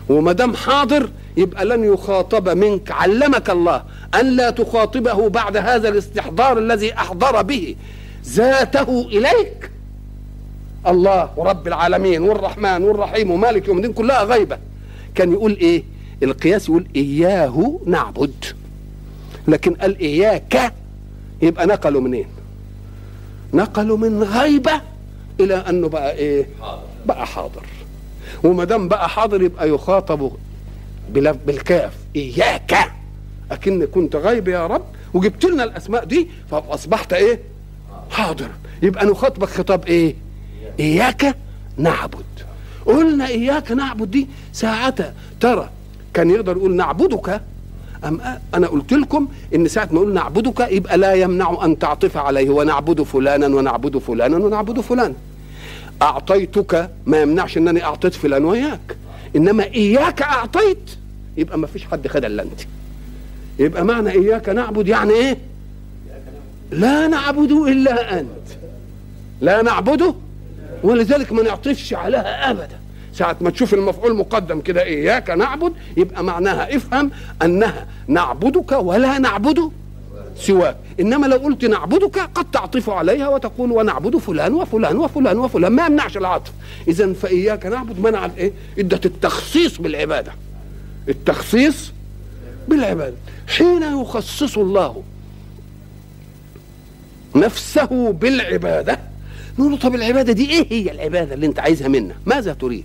وما 0.08 0.32
دام 0.32 0.54
حاضر 0.54 1.10
يبقى 1.36 1.64
لن 1.64 1.84
يخاطب 1.84 2.48
منك. 2.48 2.90
علمك 2.90 3.50
الله 3.50 3.82
أن 4.20 4.36
لا 4.36 4.50
تخاطبه 4.50 5.28
بعد 5.28 5.56
هذا 5.56 5.88
الاستحضار 5.88 6.58
الذي 6.58 6.94
أحضر 6.94 7.42
به 7.42 7.76
ذاته 8.26 9.06
إليك. 9.08 9.70
الله 10.86 11.30
ورب 11.36 11.66
العالمين 11.66 12.22
والرحمن 12.22 12.82
والرحيم 12.82 13.30
ومالك 13.30 13.68
يوم 13.68 13.76
الدين 13.76 13.92
كلها 13.92 14.22
غيبة. 14.24 14.58
كان 15.14 15.32
يقول 15.32 15.52
إيه؟ 15.52 15.82
القياس 16.22 16.68
يقول 16.68 16.86
إياه 16.96 17.80
نعبد. 17.86 18.44
لكن 19.48 19.74
قال 19.74 19.98
إياك 19.98 20.72
يبقى 21.42 21.66
نقلوا 21.66 22.00
منين؟ 22.00 22.26
نقلوا 23.54 23.96
من 23.98 24.22
غيبة 24.22 24.80
إلى 25.40 25.54
أنه 25.54 25.88
بقى 25.88 26.12
إيه؟ 26.16 26.46
بقى 27.06 27.26
حاضر. 27.26 27.62
وما 28.44 28.64
دام 28.64 28.88
بقى 28.88 29.08
حاضر 29.08 29.42
يبقى 29.42 29.68
يخاطب 29.70 30.32
بالكاف. 31.46 31.92
إياك! 32.16 32.92
أكن 33.50 33.84
كنت 33.86 34.16
غيب 34.16 34.48
يا 34.48 34.66
رب 34.66 34.84
وجبت 35.14 35.44
لنا 35.44 35.64
الأسماء 35.64 36.04
دي 36.04 36.28
فأصبحت 36.50 37.12
إيه؟ 37.12 37.40
حاضر. 38.10 38.48
يبقى 38.82 39.06
نخاطبك 39.06 39.48
خطاب 39.48 39.86
إيه؟ 39.86 40.14
إياك 40.80 41.36
نعبد. 41.76 42.24
قلنا 42.86 43.26
إياك 43.26 43.72
نعبد 43.72 44.10
دي 44.10 44.26
ساعتها 44.52 45.14
ترى 45.40 45.70
كان 46.16 46.30
يقدر 46.30 46.56
يقول 46.56 46.76
نعبدك؟ 46.76 47.40
أم 48.04 48.20
أنا 48.54 48.66
قلت 48.66 48.92
لكم 48.92 49.28
إن 49.54 49.68
ساعة 49.68 49.88
ما 49.92 50.00
يقول 50.00 50.14
نعبدك 50.14 50.60
يبقى 50.70 50.98
لا 50.98 51.14
يمنع 51.14 51.64
أن 51.64 51.78
تعطف 51.78 52.16
عليه 52.16 52.50
ونعبد 52.50 53.02
فلانا 53.02 53.46
ونعبد 53.46 53.98
فلانا 53.98 54.36
ونعبد 54.36 54.80
فلانا. 54.80 55.14
أعطيتك 56.02 56.90
ما 57.06 57.22
يمنعش 57.22 57.56
إنني 57.56 57.84
أعطيت 57.84 58.14
فلان 58.14 58.44
وإياك. 58.44 58.96
إنما 59.36 59.64
إياك 59.64 60.22
أعطيت. 60.22 60.90
يبقى 61.36 61.58
ما 61.58 61.66
فيش 61.66 61.84
حد 61.84 62.08
خد 62.08 62.24
إلا 62.24 62.42
أنت. 62.42 62.60
يبقى 63.58 63.84
معنى 63.84 64.10
إياك 64.10 64.48
نعبد 64.48 64.88
يعني 64.88 65.12
إيه؟ 65.12 65.38
لا 66.70 67.06
نعبد 67.06 67.52
إلا 67.52 68.20
أنت. 68.20 68.48
لا 69.40 69.62
نعبده 69.62 70.14
ولذلك 70.82 71.32
ما 71.32 71.42
نعطفش 71.42 71.94
عليها 71.94 72.50
ابدا. 72.50 72.85
ساعة 73.16 73.36
ما 73.40 73.50
تشوف 73.50 73.74
المفعول 73.74 74.16
مقدم 74.16 74.60
كده 74.60 74.82
إياك 74.82 75.30
نعبد 75.30 75.72
يبقى 75.96 76.24
معناها 76.24 76.76
افهم 76.76 77.10
أنها 77.42 77.86
نعبدك 78.08 78.72
ولا 78.72 79.18
نعبد 79.18 79.70
سواك. 80.38 80.76
إنما 81.00 81.26
لو 81.26 81.36
قلت 81.36 81.64
نعبدك 81.64 82.18
قد 82.18 82.50
تعطف 82.50 82.90
عليها 82.90 83.28
وتقول 83.28 83.72
ونعبد 83.72 84.16
فلان 84.16 84.54
وفلان 84.54 84.96
وفلان 84.96 85.38
وفلان. 85.38 85.72
ما 85.72 85.86
يمنعش 85.86 86.16
العطف. 86.16 86.52
اذا 86.88 87.12
فإياك 87.12 87.66
نعبد 87.66 88.00
منع 88.00 88.26
الإيه؟ 88.26 88.52
ادت 88.78 89.06
التخصيص 89.06 89.78
بالعبادة. 89.78 90.32
التخصيص 91.08 91.92
بالعبادة. 92.68 93.16
حين 93.48 93.82
يخصص 94.00 94.58
الله 94.58 95.02
نفسه 97.36 98.12
بالعبادة 98.12 98.98
نقول 99.58 99.72
له 99.72 99.78
طب 99.78 99.94
العبادة 99.94 100.32
دي 100.32 100.50
إيه 100.50 100.66
هي 100.70 100.92
العبادة 100.92 101.34
اللي 101.34 101.46
أنت 101.46 101.58
عايزها 101.58 101.88
منا 101.88 102.14
ماذا 102.26 102.52
تريد؟ 102.52 102.84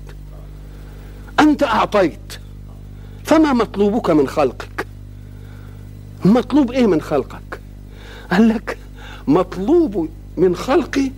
أنت 1.42 1.64
أعطيت. 1.64 2.20
فما 3.24 3.54
مطلوبك 3.54 4.10
من 4.10 4.28
خلقك؟ 4.28 4.86
مطلوب 6.26 6.72
إيه 6.72 6.86
من 6.88 7.02
خلقك؟ 7.02 7.60
قال 8.32 8.50
لك 8.50 8.78
مطلوب 9.28 10.10
من 10.38 10.56
خلقي 10.56 11.12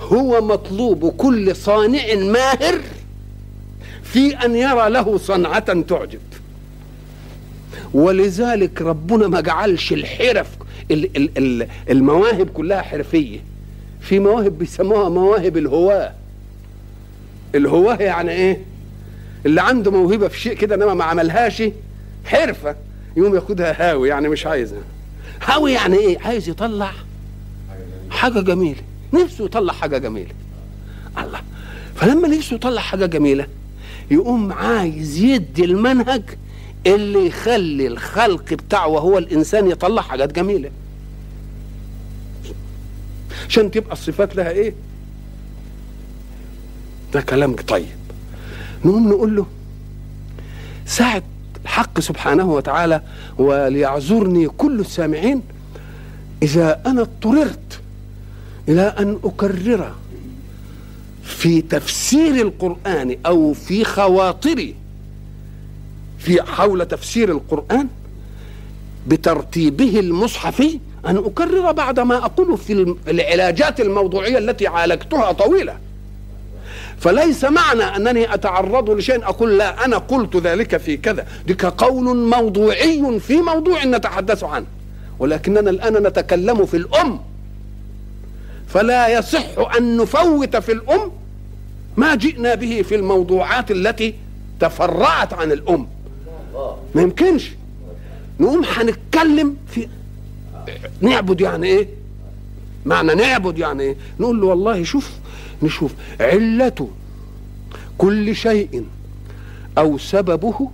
هو 0.00 0.40
مطلوب 0.46 1.08
كل 1.16 1.56
صانع 1.56 2.14
ماهر 2.14 2.80
في 4.02 4.36
أن 4.44 4.56
يرى 4.56 4.90
له 4.90 5.18
صنعة 5.18 5.80
تعجب. 5.82 6.20
ولذلك 7.94 8.82
ربنا 8.82 9.28
ما 9.28 9.40
جعلش 9.40 9.92
الحرف 9.92 10.48
ال- 10.90 11.16
ال- 11.16 11.30
ال- 11.38 11.68
المواهب 11.90 12.48
كلها 12.48 12.82
حرفية. 12.82 13.38
في 14.00 14.18
مواهب 14.18 14.58
بيسموها 14.58 15.08
مواهب 15.08 15.56
الهواه 15.56 16.12
الهواه 17.54 17.96
يعني 17.96 18.30
إيه؟ 18.32 18.60
اللي 19.46 19.60
عنده 19.62 19.90
موهبة 19.90 20.28
في 20.28 20.40
شيء 20.40 20.54
كده 20.54 20.74
إنما 20.74 20.94
ما 20.94 21.04
عملهاش 21.04 21.62
حرفة 22.24 22.76
يقوم 23.16 23.34
ياخدها 23.34 23.90
هاوي 23.90 24.08
يعني 24.08 24.28
مش 24.28 24.46
عايزها 24.46 24.82
هاوي 25.42 25.72
يعني 25.72 25.96
إيه؟ 25.96 26.18
عايز 26.18 26.48
يطلع 26.48 26.90
حاجة 28.10 28.40
جميلة. 28.40 28.80
نفسه 29.12 29.44
يطلع 29.44 29.72
حاجة 29.72 29.98
جميلة. 29.98 30.32
الله. 31.18 31.40
فلما 31.96 32.28
نفسه 32.28 32.54
يطلع 32.56 32.80
حاجة 32.80 33.06
جميلة 33.06 33.46
يقوم 34.10 34.52
عايز 34.52 35.18
يدي 35.18 35.64
المنهج 35.64 36.22
اللي 36.86 37.26
يخلي 37.26 37.86
الخلق 37.86 38.54
بتاعه 38.54 38.88
وهو 38.88 39.18
الإنسان 39.18 39.70
يطلع 39.70 40.02
حاجات 40.02 40.32
جميلة. 40.32 40.70
عشان 43.48 43.70
تبقى 43.70 43.92
الصفات 43.92 44.36
لها 44.36 44.50
إيه؟ 44.50 44.74
ده 47.12 47.20
كلام 47.20 47.56
طيب. 47.56 47.86
نقوم 48.84 49.08
نقول 49.08 49.36
له 49.36 49.46
ساعة 50.86 51.22
الحق 51.64 52.00
سبحانه 52.00 52.52
وتعالى 52.52 53.02
وليعذرني 53.38 54.48
كل 54.48 54.80
السامعين 54.80 55.42
إذا 56.42 56.80
أنا 56.86 57.00
اضطررت 57.00 57.80
إلى 58.68 58.82
أن 58.98 59.18
أكرر 59.24 59.92
في 61.22 61.62
تفسير 61.62 62.34
القرآن 62.46 63.16
أو 63.26 63.52
في 63.52 63.84
خواطري 63.84 64.74
في 66.18 66.42
حول 66.42 66.86
تفسير 66.86 67.30
القرآن 67.30 67.88
بترتيبه 69.06 70.00
المصحفي 70.00 70.80
أن 71.06 71.16
أكرر 71.16 71.72
بعد 71.72 72.00
ما 72.00 72.16
أقوله 72.16 72.56
في 72.56 72.94
العلاجات 73.08 73.80
الموضوعية 73.80 74.38
التي 74.38 74.66
عالجتها 74.66 75.32
طويلة. 75.32 75.76
فليس 77.04 77.44
معنى 77.44 77.82
أنني 77.82 78.34
أتعرض 78.34 78.90
لشيء 78.90 79.24
أقول 79.24 79.58
لا 79.58 79.84
أنا 79.84 79.98
قلت 79.98 80.36
ذلك 80.36 80.76
في 80.76 80.96
كذا. 80.96 81.26
ذلك 81.48 81.64
قول 81.64 82.16
موضوعي 82.16 83.20
في 83.20 83.36
موضوع 83.36 83.84
نتحدث 83.84 84.44
عنه. 84.44 84.66
ولكننا 85.18 85.70
الآن 85.70 85.92
نتكلم 86.06 86.66
في 86.66 86.76
الأم. 86.76 87.20
فلا 88.68 89.18
يصح 89.18 89.76
أن 89.76 89.96
نفوت 89.96 90.56
في 90.56 90.72
الأم 90.72 91.12
ما 91.96 92.14
جئنا 92.14 92.54
به 92.54 92.82
في 92.82 92.94
الموضوعات 92.94 93.70
التي 93.70 94.14
تفرعت 94.60 95.32
عن 95.32 95.52
الأم. 95.52 95.86
ما 96.94 97.02
يمكنش. 97.02 97.50
نقوم 98.40 98.64
هنتكلم 98.64 99.56
في 99.66 99.88
نعبد 101.00 101.40
يعني 101.40 101.66
إيه؟ 101.66 101.88
معنى 102.86 103.14
نعبد 103.14 103.58
يعني 103.58 103.82
إيه؟ 103.82 103.96
نقول 104.20 104.40
له 104.40 104.46
والله 104.46 104.84
شوف 104.84 105.10
نشوف 105.64 105.94
علة 106.20 106.88
كل 107.98 108.36
شيء 108.36 108.84
أو 109.78 109.98
سببه. 109.98 110.70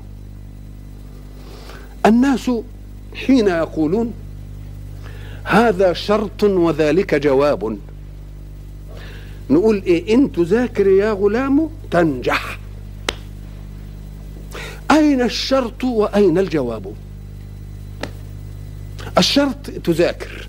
الناس 2.07 2.51
حين 3.15 3.49
يقولون 3.49 4.13
هذا 5.45 5.93
شرط 5.93 6.43
وذلك 6.43 7.15
جواب. 7.15 7.79
نقول 9.51 9.83
إيه 9.83 10.15
إن 10.15 10.33
تذاكر 10.33 10.87
يا 10.87 11.13
غلام 11.13 11.71
تنجح. 11.91 12.59
أين 14.91 15.23
الشرط 15.23 15.85
وأين 15.85 16.39
الجواب؟ 16.39 16.95
الشرط 19.19 19.71
تذاكر 19.71 20.49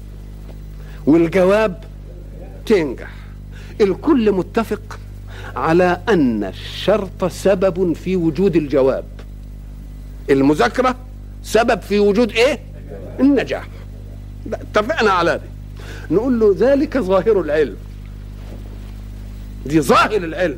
والجواب 1.05 1.83
تنجح. 2.65 3.20
الكل 3.81 4.31
متفق 4.31 4.99
على 5.55 6.01
أن 6.09 6.43
الشرط 6.43 7.25
سبب 7.25 7.93
في 7.93 8.15
وجود 8.15 8.55
الجواب. 8.55 9.05
المذاكرة 10.29 10.95
سبب 11.43 11.81
في 11.81 11.99
وجود 11.99 12.31
إيه؟ 12.31 12.59
النجاح. 13.19 13.67
اتفقنا 14.53 15.11
على 15.11 15.37
دي 15.37 16.15
نقول 16.15 16.39
له 16.39 16.55
ذلك 16.59 16.97
ظاهر 16.97 17.41
العلم. 17.41 17.75
دي 19.65 19.81
ظاهر 19.81 20.17
العلم. 20.17 20.57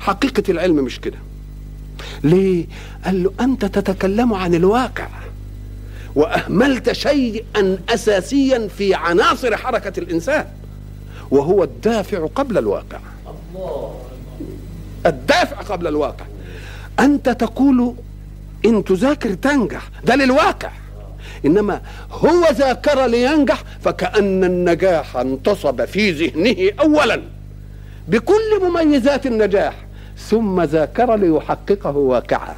حقيقة 0.00 0.42
العلم 0.48 0.84
مش 0.84 1.00
كده. 1.00 1.18
ليه؟ 2.24 2.66
قال 3.04 3.22
له 3.22 3.32
أنت 3.40 3.64
تتكلم 3.64 4.34
عن 4.34 4.54
الواقع. 4.54 5.08
وأهملت 6.14 6.92
شيئا 6.92 7.78
أساسيا 7.88 8.68
في 8.68 8.94
عناصر 8.94 9.56
حركة 9.56 10.00
الإنسان. 10.00 10.46
وهو 11.30 11.64
الدافع 11.64 12.26
قبل 12.34 12.58
الواقع. 12.58 12.98
الدافع 15.06 15.56
قبل 15.56 15.86
الواقع. 15.86 16.24
أنت 17.00 17.28
تقول 17.28 17.94
إن 18.64 18.84
تذاكر 18.84 19.34
تنجح 19.34 19.88
ده 20.04 20.14
للواقع. 20.16 20.70
إنما 21.46 21.80
هو 22.10 22.44
ذاكر 22.52 23.06
لينجح 23.06 23.64
فكأن 23.80 24.44
النجاح 24.44 25.16
انتصب 25.16 25.84
في 25.84 26.10
ذهنه 26.10 26.70
اولا. 26.80 27.22
بكل 28.08 28.60
مميزات 28.62 29.26
النجاح 29.26 29.74
ثم 30.18 30.62
ذاكر 30.62 31.16
ليحققه 31.16 31.96
واقعا. 31.96 32.54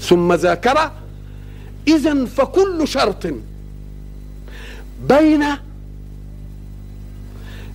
ثم 0.00 0.32
ذاكر 0.32 0.90
اذا 1.88 2.24
فكل 2.24 2.88
شرط 2.88 3.26
بين 5.08 5.44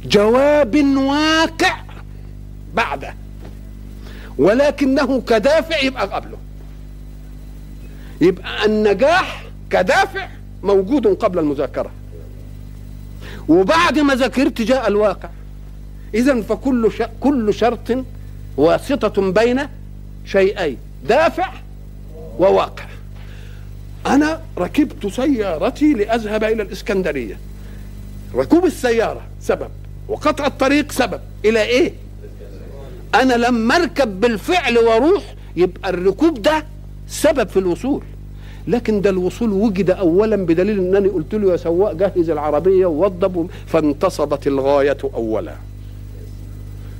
جواب 0.06 0.76
واقع 0.96 1.76
بعده. 2.74 3.14
ولكنه 4.38 5.22
كدافع 5.22 5.80
يبقى 5.80 6.08
قبله. 6.08 6.38
يبقى 8.22 8.66
النجاح 8.66 9.44
كدافع 9.70 10.28
موجود 10.64 11.08
قبل 11.08 11.40
المذاكرة. 11.40 11.92
وبعد 13.48 14.00
ما 14.00 14.16
ذاكرت 14.16 14.62
جاء 14.62 14.88
الواقع. 14.88 15.30
اذا 16.14 16.42
فكل. 16.42 16.92
كل 17.20 17.54
شرط 17.54 17.98
واسطة 18.58 19.32
بين 19.32 19.62
شيئين 20.26 20.78
دافع 21.08 21.54
وواقع. 22.38 22.86
أنا 24.06 24.42
ركبت 24.58 25.08
سيارتي 25.08 25.94
لأذهب 25.94 26.44
إلى 26.44 26.64
الإسكندرية. 26.64 27.40
ركوب 28.36 28.66
السيارة 28.66 29.22
سبب. 29.42 29.70
وقطع 30.08 30.48
الطريق 30.48 30.92
سبب. 30.92 31.20
إلى 31.46 31.62
إيه؟ 31.62 31.94
أنا 33.16 33.34
لما 33.34 33.76
أركب 33.76 34.20
بالفعل 34.20 34.78
وأروح 34.78 35.36
يبقى 35.56 35.90
الركوب 35.90 36.42
ده 36.42 36.66
سبب 37.08 37.48
في 37.48 37.60
الوصول. 37.60 38.04
لكن 38.68 39.02
ده 39.02 39.10
الوصول 39.10 39.52
وجد 39.52 39.90
اولا 39.90 40.36
بدليل 40.36 40.80
إنني 40.80 41.10
قلت 41.10 41.36
له 41.36 41.52
يا 41.52 41.58
سواق 41.58 41.92
جهز 41.94 42.30
العربية 42.30 42.86
ووضب 42.86 43.50
فانتصبت 43.68 44.48
الغاية 44.48 44.98
اولا. 45.04 45.56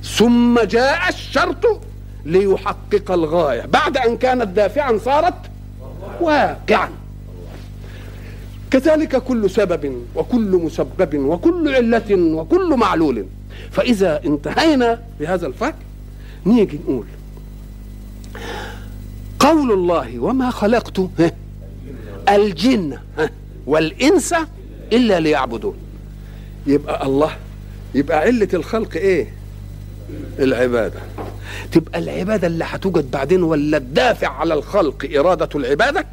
ثم 0.04 0.60
جاء 0.60 1.08
الشرط 1.08 1.80
ليحقق 2.24 3.10
الغاية. 3.10 3.66
بعد 3.66 3.96
أن 3.96 4.16
كانت 4.16 4.48
دافعا 4.48 4.98
صارت 5.04 5.34
واقعا. 6.20 6.88
كذلك 8.80 9.16
كل 9.16 9.50
سبب 9.50 10.02
وكل 10.14 10.60
مسبب 10.64 11.14
وكل 11.14 11.74
علة 11.74 12.14
وكل 12.14 12.76
معلول. 12.76 13.26
فإذا 13.70 14.20
انتهينا 14.24 15.02
بهذا 15.20 15.46
الفهم 15.46 15.74
نيجي 16.46 16.78
نقول 16.84 17.06
قول 19.38 19.72
الله 19.72 20.18
وما 20.18 20.50
خلقت 20.50 21.00
الجن 22.28 22.98
والإنس 23.66 24.34
إلا 24.92 25.20
ليعبدون. 25.20 25.76
يبقى 26.66 27.06
الله 27.06 27.32
يبقى 27.94 28.18
علة 28.18 28.48
الخلق 28.54 28.96
إيه؟ 28.96 29.34
العبادة. 30.38 31.00
تبقى 31.72 31.98
العبادة 31.98 32.46
اللي 32.46 32.64
هتوجد 32.68 33.10
بعدين 33.10 33.42
ولا 33.42 33.76
الدافع 33.76 34.28
على 34.28 34.54
الخلق 34.54 35.08
إرادة 35.18 35.48
العبادة؟ 35.54 36.06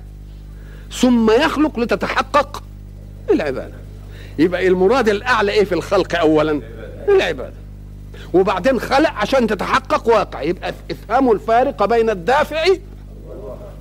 ثم 0.94 1.32
يخلق 1.32 1.80
لتتحقق 1.80 2.64
العبادة. 3.32 3.74
يبقى 4.40 4.68
المراد 4.68 5.10
الأعلى 5.10 5.52
إيه 5.52 5.64
في 5.64 5.76
الخلق 5.76 6.20
اولا؟ 6.20 6.62
العبادة. 7.10 7.54
وبعدين 8.34 8.80
خلق 8.80 9.10
عشان 9.10 9.48
تتحقق 9.48 10.08
واقع. 10.08 10.42
يبقى 10.42 10.74
افهموا 10.92 11.34
الفارق 11.34 11.86
بين 11.86 12.10
الدافع 12.10 12.66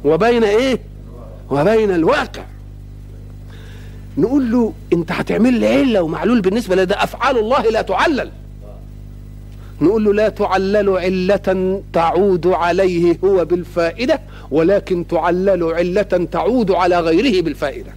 وبين 0.04 0.44
إيه؟ 0.44 0.78
وبين 1.50 1.90
الواقع. 1.90 2.42
نقول 4.18 4.52
له 4.52 4.72
أنت 4.92 5.12
هتعمل 5.12 5.52
لي 5.52 5.68
عله 5.68 6.02
ومعلول 6.02 6.40
بالنسبة 6.40 6.76
لده؟ 6.76 7.04
أفعال 7.04 7.38
الله 7.38 7.62
لا 7.62 7.82
تعلل. 7.82 8.30
نقول 9.82 10.04
له 10.04 10.14
لا 10.14 10.28
تعلل 10.28 10.88
علة 10.88 11.80
تعود 11.92 12.46
عليه 12.46 13.18
هو 13.24 13.44
بالفائدة 13.44 14.20
ولكن 14.50 15.06
تعلل 15.06 15.64
علة 15.64 16.26
تعود 16.32 16.70
على 16.70 17.00
غيره 17.00 17.42
بالفائدة. 17.42 17.92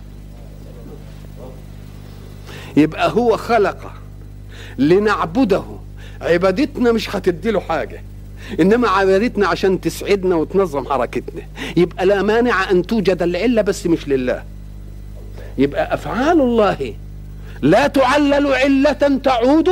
يبقى 2.77 3.11
هو 3.11 3.37
خلق 3.37 3.91
لنعبده. 4.77 5.63
عبادتنا 6.21 6.91
مش 6.91 7.15
هتدي 7.15 7.51
له 7.51 7.59
حاجة 7.59 8.01
إنما 8.59 8.87
عبادتنا 8.89 9.47
عشان 9.47 9.81
تسعدنا 9.81 10.35
وتنظم 10.35 10.85
حركتنا. 10.85 11.41
يبقى 11.77 12.05
لا 12.05 12.21
مانع 12.21 12.71
أن 12.71 12.81
توجد 12.87 13.21
العلة 13.21 13.61
بس 13.61 13.87
مش 13.87 14.07
لله. 14.07 14.43
يبقى 15.57 15.93
أفعال 15.93 16.41
الله 16.41 16.93
لا 17.61 17.87
تعلل 17.87 18.47
علة 18.47 19.19
تعود 19.23 19.69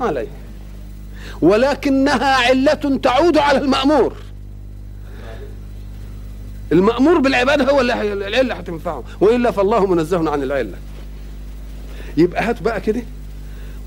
عليه. 0.00 0.26
ولكنها 1.40 2.34
علة 2.34 2.98
تعود 3.02 3.38
على 3.38 3.58
المأمور. 3.58 4.12
المأمور 6.72 7.18
بالعبادة 7.18 7.70
هو 7.70 7.80
اللي 7.80 8.12
العلة 8.12 8.54
هتنفعه 8.54 9.04
وإلا 9.20 9.50
فالله 9.50 9.86
منزه 9.86 10.30
عن 10.30 10.42
العلة. 10.42 10.76
يبقى 12.16 12.44
هات 12.44 12.62
بقى 12.62 12.80
كده. 12.80 13.02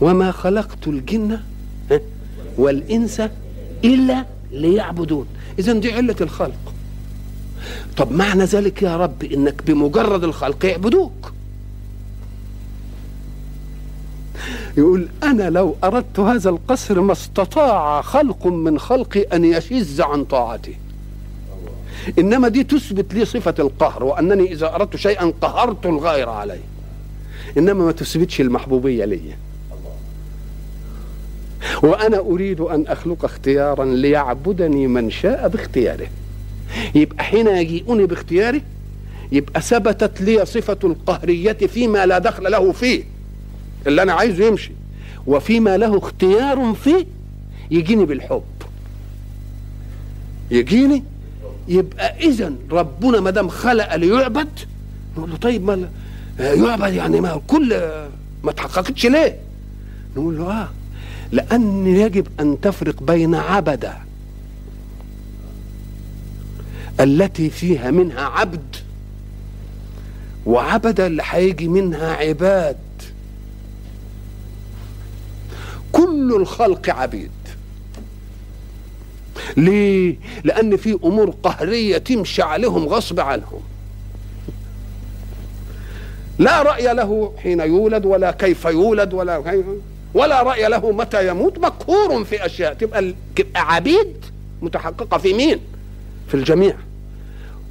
وما 0.02 0.32
خلقت 0.32 0.88
الجن 0.88 1.40
والإنس 2.58 3.22
إلا 3.84 4.26
ليعبدون. 4.52 5.28
اذا 5.60 5.74
دي 5.74 5.94
علة 5.94 6.16
الخلق. 6.22 6.74
طب 7.98 8.12
معنى 8.12 8.44
ذلك 8.44 8.84
يا 8.84 8.98
رب 8.98 9.24
إنك 9.24 9.64
بمجرد 9.64 10.24
الخلق 10.24 10.66
يعبدوك. 10.66 11.33
يقول 14.78 15.08
أنا 15.24 15.50
لو 15.50 15.76
أردت 15.84 16.20
هذا 16.20 16.50
القصر 16.50 17.02
ما 17.02 17.12
استطاع 17.12 18.02
خلق 18.02 18.48
من 18.48 18.80
خلقي 18.80 19.22
أن 19.22 19.46
يشز 19.46 20.02
عن 20.02 20.24
طاعتي. 20.24 20.76
إنما 22.20 22.48
دي 22.48 22.64
تثبت 22.64 23.14
لي 23.14 23.26
صفة 23.26 23.56
القهر 23.60 24.04
وأنني 24.04 24.52
إذا 24.52 24.76
أردت 24.76 24.96
شيئا 24.96 25.34
قهرت 25.42 25.86
الغير 25.86 26.30
عليه. 26.30 26.62
إنما 27.58 27.86
ما 27.86 27.92
تثبتش 27.92 28.42
المحبوبية 28.42 29.06
لي. 29.06 29.22
وأنا 31.84 32.20
أريد 32.20 32.60
أن 32.62 32.88
أخلق 32.88 33.26
اختيارا 33.26 33.86
ليعبدني 33.86 34.88
من 34.88 35.12
شاء 35.12 35.48
باختياره. 35.48 36.08
يبقى 36.96 37.24
حين 37.24 37.48
يجيئني 37.48 38.06
باختياره 38.06 38.62
يبقى 39.32 39.62
ثبتت 39.62 40.22
لي 40.22 40.46
صفة 40.46 40.78
القهرية 40.84 41.54
فيما 41.54 42.06
لا 42.06 42.20
دخل 42.20 42.52
له 42.52 42.72
فيه. 42.72 43.13
اللي 43.88 44.02
أنا 44.02 44.14
عايزه 44.14 44.46
يمشي. 44.46 44.72
وفيما 45.28 45.78
له 45.78 45.98
اختيار 45.98 46.74
فيه 46.84 47.06
يجيني 47.72 48.06
بالحب. 48.06 48.44
يجيني؟ 50.52 51.04
يبقى 51.68 52.18
إذا 52.20 52.54
ربنا 52.72 53.20
ما 53.20 53.30
دام 53.30 53.50
خلق 53.50 53.96
ليعبد 53.96 54.50
نقول 55.18 55.30
له 55.30 55.38
طيب 55.38 55.64
ما 55.68 55.90
يعبد 56.40 56.94
يعني 56.94 57.22
ما 57.22 57.42
كل 57.48 57.82
ما 58.44 58.52
تحققتش 58.52 59.06
ليه؟ 59.06 59.38
نقول 60.18 60.38
له 60.38 60.52
آه 60.62 60.70
لأن 61.32 61.88
يجب 61.88 62.28
أن 62.40 62.62
تفرق 62.62 63.04
بين 63.04 63.36
عبد 63.36 63.90
التي 67.00 67.50
فيها 67.50 67.92
منها 67.92 68.22
عبد 68.22 68.76
وعبد 70.46 71.00
اللي 71.00 71.24
هيجي 71.26 71.68
منها 71.68 72.14
عباد. 72.16 72.78
كل 75.94 76.36
الخلق 76.36 76.90
عبيد. 76.90 77.32
ليه؟ 79.58 80.16
لأن 80.44 80.78
في 80.78 81.00
أمور 81.04 81.30
قهرية 81.44 81.98
تمشي 81.98 82.42
عليهم 82.42 82.88
غصب 82.88 83.20
عنهم. 83.20 83.62
لا 86.40 86.62
رأي 86.62 86.94
له 86.94 87.34
حين 87.44 87.60
يولد 87.60 88.06
ولا 88.06 88.32
كيف 88.32 88.66
يولد 88.66 89.14
ولا 89.14 89.42
كيف 89.42 89.66
ولا 90.14 90.44
رأي 90.44 90.68
له 90.68 90.92
متى 90.92 91.28
يموت. 91.28 91.60
مقهور 91.60 92.24
في 92.24 92.46
أشياء. 92.46 92.74
تبقى 92.74 93.14
تبقى 93.36 93.74
عبيد. 93.76 94.26
متحققة 94.62 95.18
في 95.18 95.34
مين؟ 95.34 95.60
في 96.28 96.34
الجميع. 96.34 96.76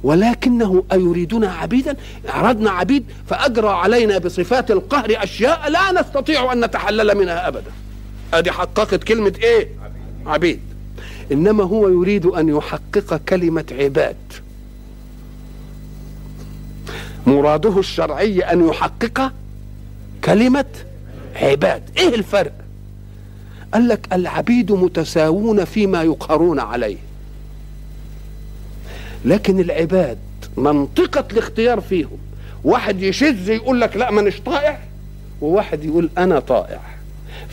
ولكنه 0.03 0.83
أيريدنا 0.91 1.51
عبيدا؟ 1.51 1.95
أردنا 2.35 2.71
عبيد 2.71 3.05
فأجرى 3.27 3.69
علينا 3.69 4.17
بصفات 4.17 4.71
القهر 4.71 5.23
أشياء 5.23 5.69
لا 5.69 6.01
نستطيع 6.01 6.53
أن 6.53 6.65
نتحلل 6.65 7.17
منها 7.17 7.47
أبدا. 7.47 7.71
أدي 8.33 8.51
حققت 8.51 9.03
كلمة 9.03 9.33
إيه؟ 9.43 9.67
عبيد. 10.25 10.59
إنما 11.31 11.63
هو 11.63 11.89
يريد 11.89 12.25
أن 12.25 12.49
يحقق 12.49 13.21
كلمة 13.29 13.65
عباد. 13.71 14.15
مراده 17.27 17.79
الشرعي 17.79 18.39
أن 18.39 18.67
يحقق 18.67 19.31
كلمة 20.23 20.65
عباد. 21.35 21.83
إيه 21.97 22.15
الفرق؟ 22.15 22.53
قال 23.73 23.87
لك 23.87 24.07
العبيد 24.13 24.71
متساوون 24.71 25.65
فيما 25.65 26.03
يقهرون 26.03 26.59
عليه. 26.59 26.97
لكن 29.25 29.59
العباد 29.59 30.17
منطقة 30.57 31.25
الاختيار 31.31 31.81
فيهم. 31.81 32.17
واحد 32.63 33.01
يشذ 33.01 33.49
يقول 33.49 33.81
لك 33.81 33.97
لا 33.97 34.11
مانيش 34.11 34.39
طائع 34.39 34.79
وواحد 35.41 35.83
يقول 35.83 36.09
أنا 36.17 36.39
طائع. 36.39 36.92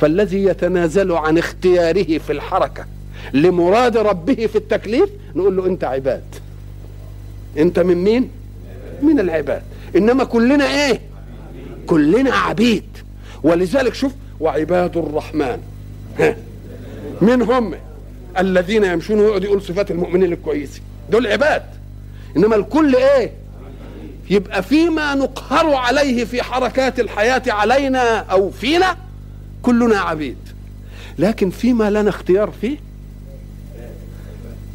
فالذي 0.00 0.44
يتنازل 0.44 1.12
عن 1.12 1.38
اختياره 1.38 2.18
في 2.18 2.32
الحركة 2.32 2.86
لمراد 3.32 3.96
ربه 3.96 4.46
في 4.46 4.56
التكليف 4.56 5.10
نقول 5.34 5.56
له 5.56 5.66
أنت 5.66 5.84
عباد. 5.84 6.22
أنت 7.58 7.78
من 7.78 7.94
مين؟ 7.96 8.30
من 9.02 9.20
العباد. 9.20 9.62
إنما 9.96 10.24
كلنا 10.24 10.64
إيه؟ 10.64 11.00
كلنا 11.86 12.34
عبيد. 12.34 12.84
ولذلك 13.42 13.94
شوف 13.94 14.12
وعباد 14.40 14.96
الرحمن. 14.96 15.58
من 17.20 17.42
هم 17.42 17.74
الذين 18.38 18.84
يمشون 18.84 19.18
ويقعد 19.20 19.44
يقول 19.44 19.62
صفات 19.62 19.90
المؤمنين 19.90 20.32
الكويسين. 20.32 20.82
دول 21.10 21.26
عباد. 21.26 21.62
إنما 22.36 22.56
الكل 22.56 22.96
إيه؟ 22.96 23.32
يبقى 24.30 24.62
فيما 24.62 25.14
نقهر 25.14 25.74
عليه 25.74 26.24
في 26.24 26.42
حركات 26.42 27.00
الحياة 27.00 27.42
علينا 27.46 28.18
أو 28.18 28.50
فينا 28.50 28.96
كلنا 29.62 29.98
عبيد. 29.98 30.36
لكن 31.18 31.50
فيما 31.50 31.90
لنا 31.90 32.08
اختيار 32.10 32.50
فيه 32.60 32.76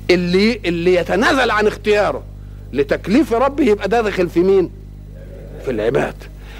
اللي 0.09 0.59
اللي 0.65 0.95
يتنازل 0.95 1.51
عن 1.51 1.67
اختياره 1.67 2.23
لتكليف 2.73 3.33
ربه 3.33 3.63
يبقى 3.63 3.87
ده 3.89 4.01
داخل 4.01 4.29
في 4.29 4.39
مين؟ 4.39 4.69
في 5.65 5.71
العباد. 5.71 6.15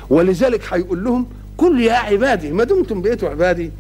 ولذلك 0.09 0.73
هيقول 0.73 1.03
لهم 1.03 1.27
قل 1.57 1.81
يا 1.81 1.93
عبادي 1.93 2.51
ما 2.51 2.63
دمتم 2.63 3.01
بقيتوا 3.01 3.29
عبادي 3.29 3.71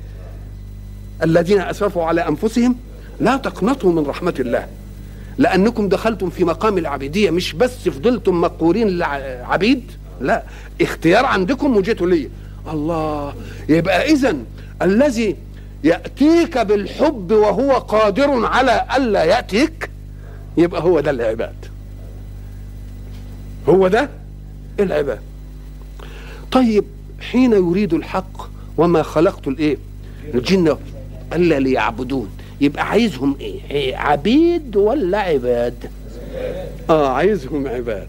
الذين 1.23 1.61
أسرفوا 1.61 2.03
على 2.03 2.27
أنفسهم؟ 2.27 2.75
لا 3.21 3.37
تقنطوا 3.37 3.91
من 3.93 4.03
رحمة 4.05 4.33
الله. 4.39 4.67
لأنكم 5.37 5.89
دخلتم 5.89 6.29
في 6.29 6.43
مقام 6.45 6.77
العبيدية 6.77 7.31
مش 7.31 7.53
بس 7.53 7.89
فضلتم 7.89 8.41
مقهورين 8.41 9.01
عبيد 9.43 9.91
لا 10.21 10.43
اختيار 10.81 11.25
عندكم 11.25 11.77
وجيتوا 11.77 12.07
لي 12.07 12.29
الله. 12.73 13.33
يبقى 13.69 14.11
اذا 14.11 14.37
الذي 14.81 15.35
يأتيك 15.83 16.57
بالحب 16.57 17.31
وهو 17.31 17.71
قادر 17.71 18.45
على 18.45 18.85
ألا 18.97 19.23
يأتيك 19.23 19.89
يبقى 20.57 20.81
هو 20.81 20.99
ده 20.99 21.11
العباد. 21.11 21.55
هو 23.69 23.87
ده 23.87 24.09
العباد. 24.79 25.19
طيب 26.51 26.83
حين 27.31 27.51
يريد 27.51 27.93
الحق 27.93 28.49
وما 28.77 29.03
خلقت 29.03 29.47
الإيه؟ 29.47 29.77
الجن 30.33 30.77
ألا 31.33 31.59
ليعبدون 31.59 32.29
يبقى 32.61 32.89
عايزهم 32.89 33.35
إيه, 33.39 33.59
إيه 33.71 33.95
عبيد 33.97 34.75
ولا 34.75 35.17
عباد؟ 35.19 35.73
آه 36.89 37.07
عايزهم 37.09 37.67
عباد. 37.67 38.07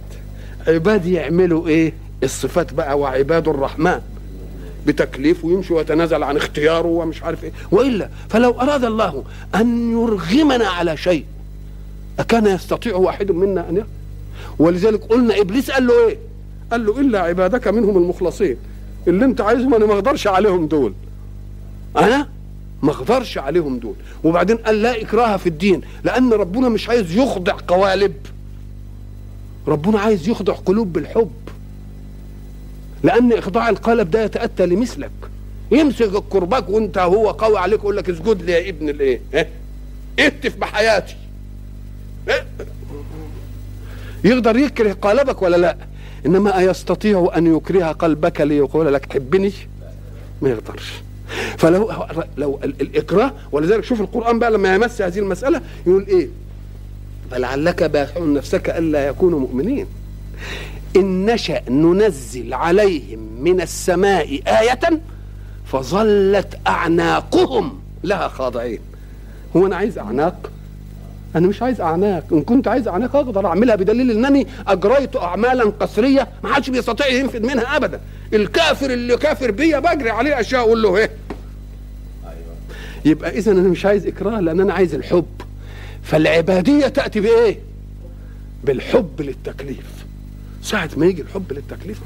عباد 0.68 1.06
يعملوا 1.06 1.68
إيه؟ 1.68 1.92
الصفات 2.22 2.74
بقى 2.74 2.98
وعباد 2.98 3.48
الرحمن. 3.48 4.00
بتكليف 4.86 5.44
ويمشي 5.44 5.74
ويتنازل 5.74 6.22
عن 6.22 6.36
اختياره 6.36 6.86
ومش 6.86 7.22
عارف 7.22 7.44
إيه. 7.44 7.52
وإلا 7.70 8.08
فلو 8.28 8.50
أراد 8.50 8.84
الله 8.84 9.24
أن 9.54 9.92
يرغمنا 9.92 10.66
على 10.68 10.96
شيء 10.96 11.24
أكان 12.18 12.46
يستطيع 12.46 12.96
واحد 12.96 13.30
منا 13.30 13.68
أن 13.68 13.84
ولذلك 14.58 15.04
قلنا 15.04 15.40
إبليس 15.40 15.70
قال 15.70 15.86
له 15.86 16.08
إيه؟ 16.08 16.18
قال 16.70 16.86
له 16.86 17.00
إلا 17.00 17.20
عبادك 17.20 17.68
منهم 17.68 17.96
المخلصين 17.96 18.56
اللي 19.08 19.24
أنت 19.24 19.40
عايزهم 19.40 19.74
أنا 19.74 19.86
ما 19.86 19.94
أقدرش 19.94 20.26
عليهم 20.26 20.66
دول. 20.66 20.92
أنا 21.96 22.28
ما 22.82 22.90
أقدرش 22.90 23.38
عليهم 23.38 23.78
دول. 23.78 23.94
وبعدين 24.24 24.56
قال 24.56 24.82
لا 24.82 25.02
إكراه 25.02 25.36
في 25.36 25.46
الدين 25.48 25.80
لأن 26.04 26.32
ربنا 26.32 26.68
مش 26.68 26.88
عايز 26.88 27.16
يخضع 27.16 27.56
قوالب. 27.68 28.14
ربنا 29.68 30.00
عايز 30.00 30.28
يخضع 30.28 30.52
قلوب 30.52 30.92
بالحب. 30.92 31.30
لأن 33.02 33.32
إخضاع 33.32 33.68
القالب 33.68 34.10
ده 34.10 34.24
يتأتى 34.24 34.66
لمثلك. 34.66 35.10
يمسك 35.70 36.02
الكرباج 36.16 36.68
وأنت 36.68 36.98
هو 36.98 37.30
قوي 37.30 37.58
عليك 37.58 37.80
يقول 37.80 37.96
لك 37.96 38.10
اسجد 38.10 38.42
لي 38.42 38.52
يا 38.52 38.68
ابن 38.68 38.88
الإيه؟ 38.88 39.20
آه؟ 39.34 39.46
اهتف 40.20 40.56
بحياتي؟ 40.56 41.16
يقدر 44.24 44.56
يكره 44.56 44.92
قالبك 44.92 45.42
ولا 45.42 45.56
لا؟ 45.56 45.76
إنما 46.26 46.58
أيستطيع 46.58 47.30
أن 47.36 47.56
يكره 47.56 47.84
قلبك 47.86 48.40
ليقول 48.40 48.94
لك 48.94 49.12
حبني؟ 49.12 49.52
ما 50.42 50.48
يقدرش. 50.50 50.92
فلو 51.58 51.92
لو 52.36 52.60
الإكراه 52.64 53.32
ولذلك 53.52 53.84
شوف 53.84 54.00
القرآن 54.00 54.38
بقى 54.38 54.50
لما 54.50 54.74
يمس 54.74 55.02
هذه 55.02 55.18
المسألة 55.18 55.60
يقول 55.86 56.06
إيه؟ 56.08 56.28
فلعلك 57.30 57.82
باخع 57.82 58.20
نفسك 58.20 58.70
ألا 58.70 59.06
يكونوا 59.08 59.40
مؤمنين. 59.40 59.86
إن 60.96 61.26
نشأ 61.30 61.60
ننزل 61.70 62.54
عليهم 62.54 63.18
من 63.40 63.60
السماء 63.60 64.40
آية 64.46 65.00
فظلت 65.64 66.58
أعناقهم. 66.66 67.80
لها 68.04 68.28
خاضعين. 68.28 68.78
هو 69.56 69.66
أنا 69.66 69.76
عايز 69.76 69.98
أعناق؟ 69.98 70.50
أنا 71.36 71.46
مش 71.46 71.62
عايز 71.62 71.80
أعناق. 71.80 72.24
إن 72.32 72.42
كنت 72.42 72.68
عايز 72.68 72.88
أعناق 72.88 73.16
أقدر 73.16 73.46
أعملها 73.46 73.76
بدليل 73.76 74.10
انني 74.10 74.46
أجريت 74.66 75.16
اعمالا 75.16 75.64
قسرية 75.64 76.28
ما 76.44 76.54
حدش 76.54 76.70
بيستطيع 76.70 77.06
ينفذ 77.06 77.40
منها 77.42 77.76
ابدا. 77.76 78.00
الكافر 78.34 78.90
اللي 78.90 79.16
كافر 79.16 79.50
بيا 79.50 79.78
بجري 79.78 80.10
عليه 80.10 80.40
أشياء 80.40 80.60
أقول 80.60 80.82
له 80.82 80.96
إيه؟ 80.96 81.10
يبقى 83.04 83.38
اذا 83.38 83.52
أنا 83.52 83.68
مش 83.68 83.86
عايز 83.86 84.06
إكراه 84.06 84.40
لأن 84.40 84.60
أنا 84.60 84.72
عايز 84.74 84.94
الحب. 84.94 85.26
فالعبادية 86.02 86.88
تأتي 86.88 87.20
بإيه؟ 87.20 87.58
بالحب 88.64 89.20
للتكليف. 89.20 90.05
ساعة 90.66 90.90
ما 90.96 91.06
يجي 91.06 91.22
الحب 91.22 91.52
للتكليف. 91.52 92.00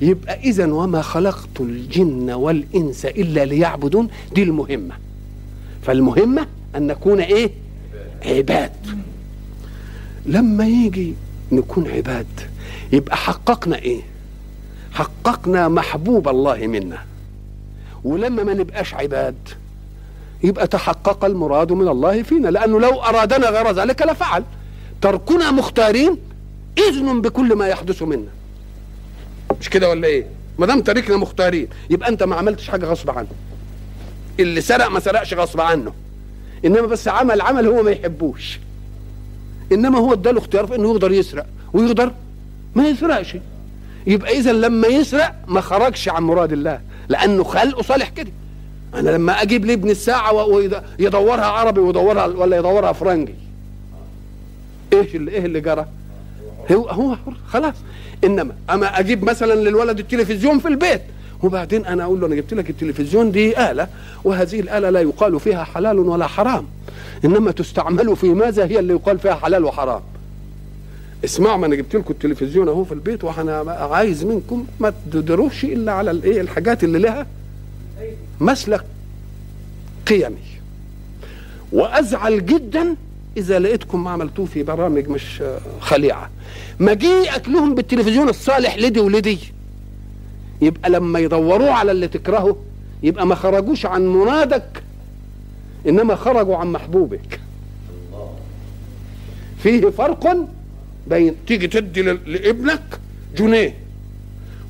يبقى 0.00 0.40
إذا 0.40 0.72
وما 0.72 1.02
خلقت 1.02 1.60
الجن 1.60 2.30
والإنس 2.30 3.06
إلا 3.06 3.44
ليعبدون 3.44 4.08
دي 4.34 4.42
المهمة. 4.42 4.94
فالمهمة 5.82 6.46
أن 6.76 6.86
نكون 6.86 7.20
إيه؟ 7.20 7.50
عباد. 8.24 8.72
لما 10.26 10.66
يجي 10.66 11.14
نكون 11.52 11.88
عباد 11.88 12.26
يبقى 12.92 13.16
حققنا 13.16 13.78
إيه؟ 13.78 14.00
حققنا 14.92 15.68
محبوب 15.68 16.28
الله 16.28 16.66
منا. 16.66 16.98
ولما 18.04 18.42
ما 18.44 18.54
نبقاش 18.54 18.94
عباد 18.94 19.36
يبقى 20.44 20.66
تحقق 20.66 21.24
المراد 21.24 21.72
من 21.72 21.88
الله 21.88 22.22
فينا 22.22 22.48
لأنه 22.48 22.80
لو 22.80 23.00
أرادنا 23.02 23.50
غير 23.50 23.72
ذلك 23.72 24.02
لفعل. 24.02 24.44
تركنا 25.00 25.50
مختارين 25.50 26.16
إذن 26.78 27.20
بكل 27.20 27.54
ما 27.54 27.66
يحدث 27.66 28.02
منا. 28.02 28.30
مش 29.60 29.68
كده 29.70 29.88
ولا 29.90 30.06
إيه؟ 30.06 30.26
ما 30.58 30.66
دام 30.66 30.80
تركنا 30.80 31.16
مختارين 31.16 31.68
يبقى 31.90 32.08
أنت 32.08 32.22
ما 32.22 32.36
عملتش 32.36 32.68
حاجة 32.70 32.86
غصب 32.86 33.10
عنه. 33.10 33.28
اللي 34.40 34.60
سرق 34.60 34.88
ما 34.88 35.00
سرقش 35.00 35.34
غصب 35.34 35.60
عنه. 35.60 35.92
إنما 36.64 36.86
بس 36.86 37.08
عمل 37.08 37.40
عمل 37.40 37.66
هو 37.66 37.82
ما 37.82 37.90
يحبوش. 37.90 38.58
إنما 39.72 39.98
هو 39.98 40.12
اداله 40.12 40.38
اختيار 40.38 40.66
في 40.66 40.74
إنه 40.74 40.90
يقدر 40.90 41.12
يسرق 41.12 41.46
ويقدر 41.72 42.12
ما 42.74 42.88
يسرقش. 42.88 43.36
يبقى 44.06 44.38
اذا 44.38 44.52
لما 44.52 44.88
يسرق 44.88 45.34
ما 45.48 45.60
خرجش 45.60 46.08
عن 46.08 46.22
مراد 46.22 46.52
الله 46.52 46.80
لأنه 47.08 47.44
خلقه 47.44 47.82
صالح 47.82 48.08
كده. 48.08 48.30
أنا 48.94 49.10
لما 49.10 49.42
أجيب 49.42 49.64
لابن 49.64 49.90
الساعة 49.90 50.32
ويدورها 50.32 51.44
عربي 51.44 51.80
ويدورها 51.80 52.26
ولا 52.26 52.58
يدورها 52.58 52.92
فرنجي. 52.92 53.34
إيش 54.92 55.14
اللي 55.14 55.30
إيه 55.30 55.44
اللي 55.44 55.60
جرى؟ 55.60 55.86
هو 56.72 56.88
هو 56.88 57.16
حر 57.16 57.32
خلاص. 57.48 57.74
إنما 58.24 58.54
أما 58.70 59.00
أجيب 59.00 59.24
مثلا 59.24 59.54
للولد 59.54 59.98
التلفزيون 59.98 60.58
في 60.58 60.68
البيت 60.68 61.00
وبعدين 61.42 61.86
أنا 61.86 62.04
أقول 62.04 62.20
له 62.20 62.26
أنا 62.26 62.34
جبت 62.34 62.54
لك 62.54 62.70
التلفزيون 62.70 63.32
دي 63.32 63.70
آلة 63.70 63.88
وهذه 64.24 64.60
الآلة 64.60 64.90
لا 64.90 65.00
يقال 65.00 65.40
فيها 65.40 65.64
حلال 65.64 65.98
ولا 65.98 66.26
حرام. 66.26 66.66
إنما 67.24 67.50
تستعمل 67.50 68.16
في 68.16 68.26
ماذا 68.28 68.64
هي 68.64 68.78
اللي 68.78 68.92
يقال 68.92 69.18
فيها 69.18 69.34
حلال 69.34 69.64
وحرام؟ 69.64 70.00
اسمعوا 71.24 71.56
ما 71.56 71.66
أنا 71.66 71.74
جبت 71.74 71.96
لكم 71.96 72.10
التلفزيون 72.10 72.68
أهو 72.68 72.84
في 72.84 72.92
البيت 72.92 73.24
وأنا 73.24 73.58
عايز 73.90 74.24
منكم 74.24 74.66
ما 74.80 74.92
تدروش 75.12 75.64
إلا 75.64 75.92
على 75.92 76.10
الايه 76.10 76.40
الحاجات 76.40 76.84
اللي 76.84 76.98
لها 76.98 77.26
مسلك 78.40 78.84
قيمي. 80.06 80.36
وأزعل 81.72 82.46
جدا 82.46 82.96
إذا 83.36 83.58
لقيتكم 83.58 84.04
ما 84.04 84.10
عملتوه 84.10 84.46
في 84.46 84.62
برامج 84.62 85.08
مش 85.08 85.42
خليعة. 85.80 86.30
مجيئك 86.80 87.48
لهم 87.48 87.74
بالتلفزيون 87.74 88.28
الصالح 88.28 88.78
لدي 88.78 89.00
ولدي. 89.00 89.38
يبقى 90.62 90.90
لما 90.90 91.18
يدوروه 91.18 91.70
على 91.70 91.92
اللي 91.92 92.08
تكرهه 92.08 92.56
يبقى 93.02 93.26
ما 93.26 93.34
خرجوش 93.34 93.86
عن 93.86 94.06
منادك 94.06 94.82
إنما 95.88 96.16
خرجوا 96.16 96.56
عن 96.56 96.72
محبوبك. 96.72 97.40
فيه 99.62 99.90
فرق 99.90 100.36
بين 101.06 101.34
تيجي 101.46 101.66
تدي 101.66 102.02
لابنك 102.02 103.00
جنيه 103.36 103.74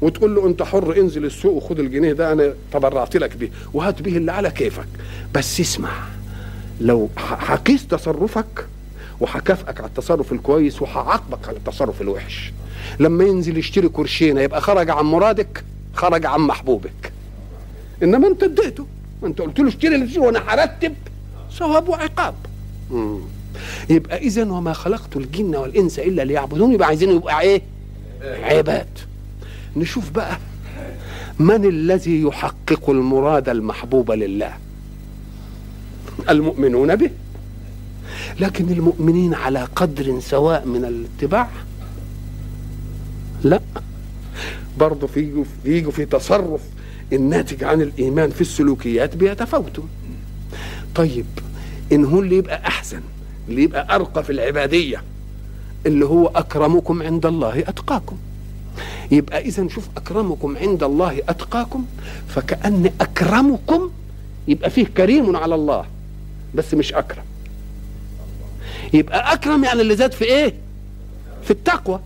وتقول 0.01 0.35
له 0.35 0.47
أنت 0.47 0.63
حر 0.63 0.97
انزل 1.01 1.25
السوق 1.25 1.53
وخد 1.55 1.79
الجنيه 1.81 2.13
ده 2.13 2.33
أنا 2.33 2.53
تبرعت 2.73 3.17
لك 3.17 3.37
بيه. 3.37 3.51
وهات 3.75 4.03
به 4.03 4.17
اللي 4.17 4.33
على 4.33 4.51
كيفك. 4.51 4.89
بس 5.35 5.61
اسمع. 5.61 5.91
لو 6.81 7.09
هقيس 7.19 7.87
تصرفك 7.87 8.67
وهكافئك 9.21 9.81
على 9.81 9.89
التصرف 9.89 10.33
الكويس 10.33 10.83
وهعاقبك 10.83 11.49
على 11.49 11.57
التصرف 11.57 12.01
الوحش. 12.03 12.53
لما 13.01 13.25
ينزل 13.25 13.59
يشتري 13.59 13.89
كرشينه 13.89 14.41
يبقى 14.41 14.61
خرج 14.61 14.91
عن 14.91 15.05
مرادك 15.05 15.65
خرج 15.95 16.27
عن 16.27 16.41
محبوبك. 16.41 17.13
إنما 18.03 18.29
أنت 18.29 18.43
اديته. 18.43 18.87
أنت 19.25 19.41
قلت 19.41 19.59
له 19.59 19.69
اشتري 19.69 19.95
اللي 19.95 20.19
وأنا 20.19 20.43
هرتب 20.47 20.95
ثواب 21.59 21.89
وعقاب. 21.89 22.35
مم. 22.91 23.21
يبقى 23.91 24.19
اذا 24.19 24.43
وما 24.43 24.73
خلقت 24.73 25.17
الجن 25.17 25.57
والإنس 25.57 25.99
إلا 25.99 26.23
ليعبدون 26.23 26.73
يبقى 26.73 26.89
عايزين 26.89 27.11
يبقى 27.11 27.41
إيه؟ 27.41 27.63
عباد. 28.23 28.89
نشوف 29.77 30.11
بقى 30.11 30.39
من 31.39 31.65
الذي 31.65 32.23
يحقق 32.23 32.91
المراد 32.91 33.49
المحبوب 33.49 34.11
لله؟ 34.11 34.53
المؤمنون 36.31 36.97
به. 36.97 37.11
لكن 38.41 38.71
المؤمنين 38.71 39.35
على 39.35 39.69
قدر 39.77 40.21
سواء 40.21 40.67
من 40.67 40.85
الاتباع 40.85 41.49
لا. 43.45 43.61
برضه 44.79 45.07
في 45.07 45.45
يجوا 45.65 45.93
في 45.93 46.05
تصرف 46.05 46.61
الناتج 47.13 47.65
عن 47.65 47.83
الإيمان 47.83 48.31
في 48.31 48.41
السلوكيات 48.41 49.17
بيتفاوتوا. 49.17 49.85
طيب 50.95 51.27
إن 51.93 52.05
هو 52.05 52.21
اللي 52.21 52.37
يبقى 52.37 52.67
أحسن 52.67 53.01
اللي 53.49 53.63
يبقى 53.63 53.95
أرقى 53.95 54.25
في 54.25 54.33
العبادية 54.33 55.03
اللي 55.87 56.05
هو 56.07 56.27
أكرمكم 56.27 57.03
عند 57.03 57.27
الله 57.27 57.59
أتقاكم. 57.59 58.17
يبقى 59.11 59.41
إذا 59.41 59.69
شوف 59.69 59.89
أكرمكم 59.97 60.57
عند 60.57 60.83
الله 60.83 61.19
أتقاكم 61.29 61.85
فكأن 62.29 62.91
أكرمكم 63.01 63.91
يبقى 64.49 64.71
فيه 64.71 64.85
كريم 64.87 65.37
على 65.37 65.55
الله. 65.55 65.85
بس 66.55 66.75
مش 66.75 66.93
أكرم. 66.93 67.25
يبقى 68.93 69.33
أكرم 69.33 69.65
يعني 69.65 69.81
اللي 69.81 69.97
زاد 69.97 70.13
في 70.13 70.25
إيه؟ 70.25 70.55
في 71.43 71.51
التقوى. 71.51 72.01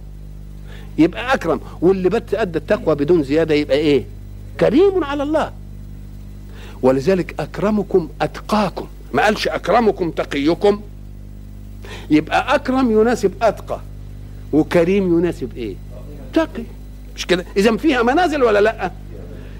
يبقى 0.99 1.35
أكرم. 1.35 1.61
واللي 1.81 2.09
بت 2.09 2.35
أدى 2.35 2.59
التقوى 2.59 2.95
بدون 2.95 3.23
زيادة 3.23 3.55
يبقى 3.55 3.77
إيه؟ 3.77 4.05
كريم 4.61 5.05
على 5.05 5.23
الله. 5.23 5.53
ولذلك 6.83 7.41
أكرمكم 7.41 8.09
أتقاكم. 8.23 8.87
ما 9.13 9.25
قالش 9.25 9.49
أكرمكم 9.49 10.11
تقيكم. 10.11 10.81
يبقى 12.11 12.55
أكرم 12.55 13.01
يناسب 13.01 13.33
أتقى 13.43 13.81
وكريم 14.53 15.19
يناسب 15.19 15.57
إيه؟ 15.57 15.75
تقي. 16.35 16.65
مش 17.17 17.27
كده؟ 17.27 17.45
إذا 17.57 17.77
فيها 17.77 18.03
منازل 18.03 18.43
ولا 18.43 18.59
لأ؟ 18.61 18.91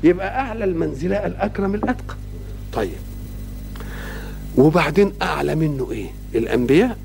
يبقى 0.05 0.41
أعلى 0.41 0.65
المنزلة 0.65 1.27
الأكرم 1.27 1.75
الأتقى. 1.75 2.15
طيب. 2.73 3.12
وبعدين 4.59 5.13
أعلى 5.23 5.55
منه 5.55 5.89
إيه؟ 5.93 6.11
الأنبياء. 6.35 6.99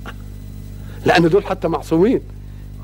لأن 1.06 1.30
دول 1.30 1.46
حتى 1.46 1.68
معصومين. 1.68 2.22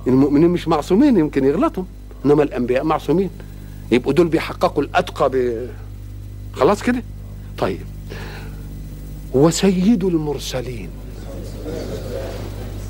المؤمنين 0.08 0.50
مش 0.50 0.68
معصومين 0.68 1.18
يمكن 1.18 1.46
يغلطوا. 1.46 1.84
إنما 2.26 2.44
الأنبياء 2.44 2.84
معصومين. 2.84 3.30
يبقوا 3.92 4.14
دول 4.14 4.28
بيحققوا 4.28 4.84
الأتقى 4.84 5.30
ب... 5.30 5.68
خلاص 6.54 6.84
كده؟ 6.84 7.04
طيب. 7.58 7.80
وسيد 9.34 10.04
المرسلين. 10.04 10.90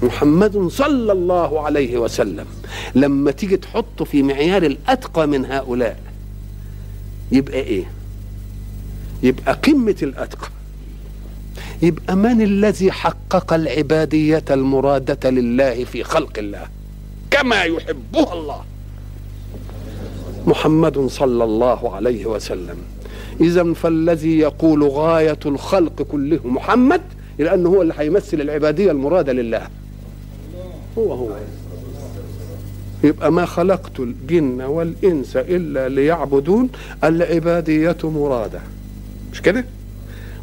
محمد 0.04 0.68
صلى 0.68 1.12
الله 1.12 1.62
عليه 1.62 1.98
وسلم. 1.98 2.46
لما 2.96 3.32
تيجي 3.32 3.58
تحطه 3.58 4.06
في 4.06 4.24
معيار 4.24 4.64
الأتقى 4.64 5.28
من 5.28 5.46
هؤلاء 5.46 6.00
يبقى 7.32 7.60
إيه؟ 7.60 7.84
يبقى 9.24 9.54
قمة 9.54 9.96
الأتقى. 10.04 10.48
يبقى 11.84 12.16
من 12.16 12.42
الذي 12.42 12.92
حقق 12.92 13.54
العبادية 13.54 14.44
المرادة 14.52 15.30
لله 15.30 15.84
في 15.84 16.04
خلق 16.04 16.40
الله 16.40 16.68
كما 17.32 17.64
يحبها 17.64 18.34
الله. 18.34 18.64
محمد 20.48 21.08
صلى 21.08 21.44
الله 21.44 21.96
عليه 21.96 22.26
وسلم. 22.26 22.78
اذا 23.42 23.74
فالذي 23.74 24.40
يقول 24.40 24.84
غاية 24.84 25.40
الخلق 25.46 26.02
كله 26.02 26.40
محمد 26.46 27.02
لأنه 27.40 27.70
هو 27.70 27.82
اللي 27.82 27.94
هيمثل 27.98 28.42
العبادية 28.42 28.92
المرادة 28.92 29.34
لله. 29.34 29.68
هو 30.98 31.14
هو. 31.14 31.30
يبقى 33.04 33.32
ما 33.32 33.46
خلقت 33.46 34.00
الجن 34.00 34.62
والإنس 34.62 35.38
إلا 35.38 35.90
ليعبدون 35.90 36.70
العبادية 37.04 37.98
مرادة. 38.04 38.60
مش 39.32 39.42
كده؟ 39.42 39.66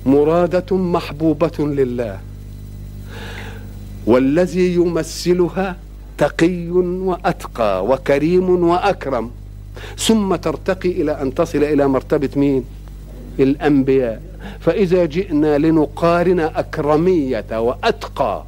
مراده 0.07 0.77
محبوبه 0.77 1.53
لله 1.59 2.21
والذي 4.07 4.75
يمثلها 4.75 5.77
تقي 6.19 6.69
واتقى 6.71 7.85
وكريم 7.87 8.65
واكرم 8.69 9.31
ثم 9.99 10.35
ترتقي 10.37 10.89
إلى 10.89 11.23
ان 11.23 11.35
تصل 11.35 11.59
إلى 11.65 11.87
مرتبه 11.89 12.29
مين؟ 12.37 12.65
الانبياء. 13.39 14.23
فاذا 14.61 15.05
جئنا 15.05 15.59
لنقارن 15.59 16.41
اكرميه 16.41 17.45
واتقى 17.61 18.45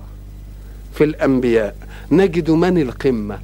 في 0.94 1.04
الانبياء 1.04 1.76
نجد 2.12 2.50
من 2.50 2.78
القمه؟ 2.78 3.38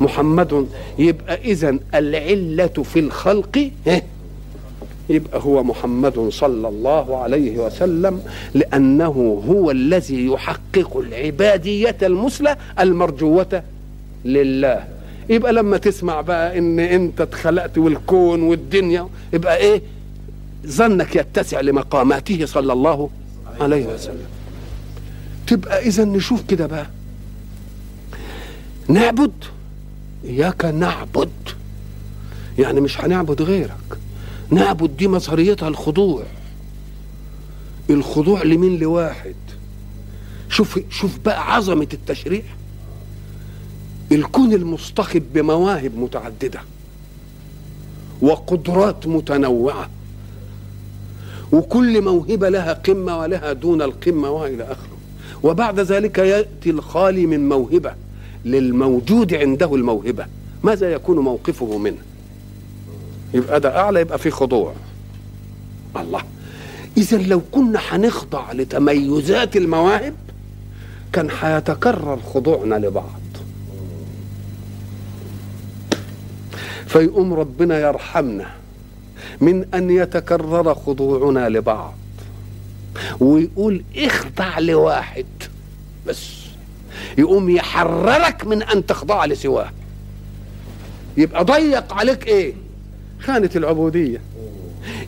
محمد 0.00 0.66
يبقى 0.98 1.34
اذا 1.44 1.78
العلة 1.94 2.66
في 2.66 2.98
الخلق 3.00 3.70
يبقى 5.10 5.40
هو 5.40 5.64
محمد 5.64 6.28
صلى 6.32 6.68
الله 6.68 7.22
عليه 7.22 7.58
وسلم 7.58 8.20
لأنه 8.54 9.42
هو 9.48 9.70
الذي 9.70 10.26
يحقق 10.26 10.96
العبادية 10.96 11.96
المثلى 12.02 12.56
المرجوة 12.80 13.62
لله. 14.24 14.84
يبقى 15.28 15.52
لما 15.52 15.76
تسمع 15.76 16.20
بقى 16.20 16.58
إن 16.58 16.80
أنت 16.80 17.20
اتخلقت 17.20 17.78
والكون 17.78 18.42
والدنيا 18.42 19.08
يبقى 19.32 19.56
إيه؟ 19.56 19.82
ظنك 20.66 21.16
يتسع 21.16 21.60
لمقاماته 21.60 22.46
صلى 22.46 22.72
الله 22.72 23.10
عليه 23.60 23.86
وسلم. 23.86 24.26
تبقى 25.46 25.86
إذا 25.86 26.04
نشوف 26.04 26.42
كده 26.48 26.66
بقى. 26.66 26.86
نعبد؟ 28.88 29.32
إياك 30.24 30.64
نعبد. 30.64 31.30
يعني 32.58 32.80
مش 32.80 33.00
هنعبد 33.00 33.42
غيرك. 33.42 33.98
نعبد 34.50 34.96
دي 34.96 35.08
مظهريتها 35.08 35.68
الخضوع. 35.68 36.22
الخضوع 37.90 38.42
لمين؟ 38.42 38.78
لواحد. 38.78 39.34
شوف 40.48 40.80
شوف 40.90 41.18
بقى 41.24 41.54
عظمة 41.54 41.88
التشريع. 41.92 42.42
الكون 44.12 44.52
المصطخب 44.52 45.22
بمواهب 45.34 45.98
متعددة 45.98 46.60
وقدرات 48.22 49.06
متنوعة 49.06 49.90
وكل 51.52 52.02
موهبة 52.02 52.48
لها 52.48 52.72
قمة 52.72 53.18
ولها 53.18 53.52
دون 53.52 53.82
القمة 53.82 54.30
وإلى 54.30 54.64
آخره. 54.64 54.96
وبعد 55.42 55.80
ذلك 55.80 56.18
يأتي 56.18 56.70
الخالي 56.70 57.26
من 57.26 57.48
موهبة 57.48 57.94
للموجود 58.44 59.34
عنده 59.34 59.74
الموهبة. 59.74 60.26
ماذا 60.62 60.92
يكون 60.92 61.18
موقفه 61.18 61.78
منه؟ 61.78 61.98
يبقى 63.34 63.60
ده 63.60 63.80
أعلى 63.80 64.00
يبقى 64.00 64.18
في 64.18 64.30
خضوع. 64.30 64.72
الله. 65.96 66.22
اذا 66.96 67.16
لو 67.16 67.40
كنا 67.52 67.80
هنخضع 67.88 68.52
لتميزات 68.52 69.56
المواهب 69.56 70.14
كان 71.12 71.28
هيتكرر 71.40 72.18
خضوعنا 72.34 72.74
لبعض. 72.74 73.20
فيقوم 76.86 77.34
ربنا 77.34 77.78
يرحمنا 77.80 78.46
من 79.40 79.74
أن 79.74 79.90
يتكرر 79.90 80.74
خضوعنا 80.74 81.48
لبعض 81.48 81.94
ويقول 83.20 83.82
اخضع 83.96 84.58
لواحد 84.58 85.26
بس. 86.06 86.36
يقوم 87.18 87.50
يحررك 87.50 88.46
من 88.46 88.62
أن 88.62 88.86
تخضع 88.86 89.24
لسواه. 89.24 89.70
يبقى 91.16 91.44
ضيق 91.44 91.92
عليك 91.92 92.26
إيه؟ 92.26 92.54
خانة 93.20 93.50
العبودية. 93.56 94.20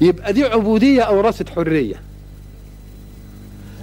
يبقى 0.01 0.33
دي 0.33 0.45
عبودية 0.45 1.03
أورثت 1.03 1.49
حرية. 1.49 2.01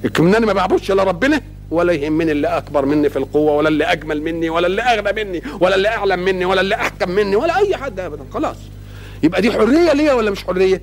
اكمناني 0.05 0.45
ما 0.45 0.53
بعبدش 0.53 0.91
الا 0.91 1.03
ربنا؟ 1.03 1.41
ولا 1.71 1.93
يهمني 1.93 2.31
اللي 2.31 2.47
أكبر 2.47 2.85
مني 2.85 3.09
في 3.09 3.17
القوة 3.19 3.55
ولا 3.55 3.69
اللي 3.69 3.83
أجمل 3.83 4.21
مني 4.21 4.49
ولا 4.49 4.67
اللي 4.67 4.81
أغنى 4.81 5.23
مني 5.23 5.41
ولا 5.59 5.75
اللي 5.75 5.87
أعلم 5.87 6.19
مني 6.19 6.45
ولا 6.45 6.61
اللي 6.61 6.75
أحكم 6.75 7.11
مني 7.11 7.35
ولا 7.35 7.57
أي 7.57 7.77
حد 7.77 7.99
ابدا. 7.99 8.23
خلاص. 8.33 8.57
يبقى 9.23 9.41
دي 9.41 9.51
حرية 9.51 9.93
ليا 9.93 10.13
ولا 10.13 10.31
مش 10.31 10.43
حرية؟ 10.43 10.81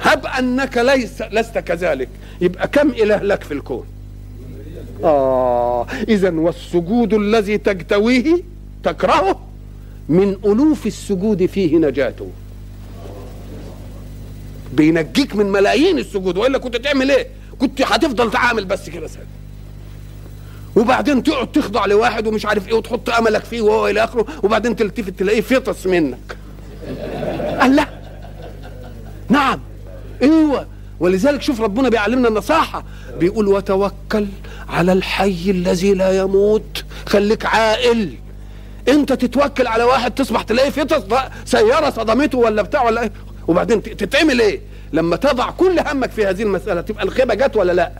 هب 0.00 0.26
أنك 0.26 0.78
ليس 0.78 1.22
لست 1.22 1.58
كذلك. 1.58 2.08
يبقى 2.40 2.68
كم 2.68 2.88
إله 2.88 3.16
لك 3.22 3.42
في 3.42 3.54
الكون؟ 3.54 3.86
آه 5.04 5.86
اذا 6.08 6.30
والسجود 6.30 7.14
الذي 7.14 7.58
تجتويه 7.58 8.42
تكرهه 8.84 9.40
من 10.08 10.36
ألوف 10.44 10.86
السجود 10.86 11.46
فيه 11.46 11.76
نجاته. 11.76 12.30
بينجيك 14.72 15.36
من 15.36 15.46
ملايين 15.46 15.98
السجود. 15.98 16.36
وإلا 16.36 16.58
كنت 16.58 16.76
تعمل 16.76 17.10
إيه؟ 17.10 17.26
كنت 17.58 17.82
هتفضل 17.82 18.30
تعامل 18.30 18.64
بس 18.64 18.90
كده 18.90 19.06
سنة. 19.06 19.26
وبعدين 20.76 21.22
تقعد 21.22 21.52
تخضع 21.52 21.86
لواحد 21.86 22.26
ومش 22.26 22.46
عارف 22.46 22.68
إيه 22.68 22.74
وتحط 22.74 23.10
أملك 23.10 23.44
فيه 23.44 23.60
وهو 23.60 23.88
إلى 23.88 24.04
آخره 24.04 24.26
وبعدين 24.42 24.76
تلتفت 24.76 25.18
تلاقيه 25.18 25.40
فطس 25.40 25.86
منك. 25.86 26.36
قال 27.60 27.76
لا. 27.76 27.86
نعم. 29.28 29.60
إيوه. 30.22 30.66
ولذلك 31.00 31.42
شوف 31.42 31.60
ربنا 31.60 31.88
بيعلمنا 31.88 32.28
النصاحة. 32.28 32.84
بيقول 33.18 33.48
وتوكل 33.48 34.26
على 34.68 34.92
الحي 34.92 35.50
الذي 35.50 35.94
لا 35.94 36.18
يموت. 36.18 36.84
خليك 37.06 37.46
عاقل. 37.46 38.14
انت 38.88 39.12
تتوكل 39.12 39.66
على 39.66 39.84
واحد 39.84 40.10
تصبح 40.14 40.42
تلاقيه 40.42 40.70
فطس 40.70 41.02
سيارة 41.44 41.90
صدمته 41.90 42.38
ولا 42.38 42.62
بتاع 42.62 42.82
ولا 42.82 43.02
إيه؟ 43.02 43.12
وبعدين 43.48 43.82
تتعمل 43.82 44.40
إيه؟ 44.40 44.60
لما 44.92 45.16
تضع 45.16 45.50
كل 45.50 45.78
همك 45.86 46.10
في 46.10 46.26
هذه 46.26 46.42
المسألة 46.42 46.80
تبقى 46.80 47.04
الخيبة 47.04 47.34
جت 47.34 47.56
ولا 47.56 47.72
لا؟ 47.72 47.92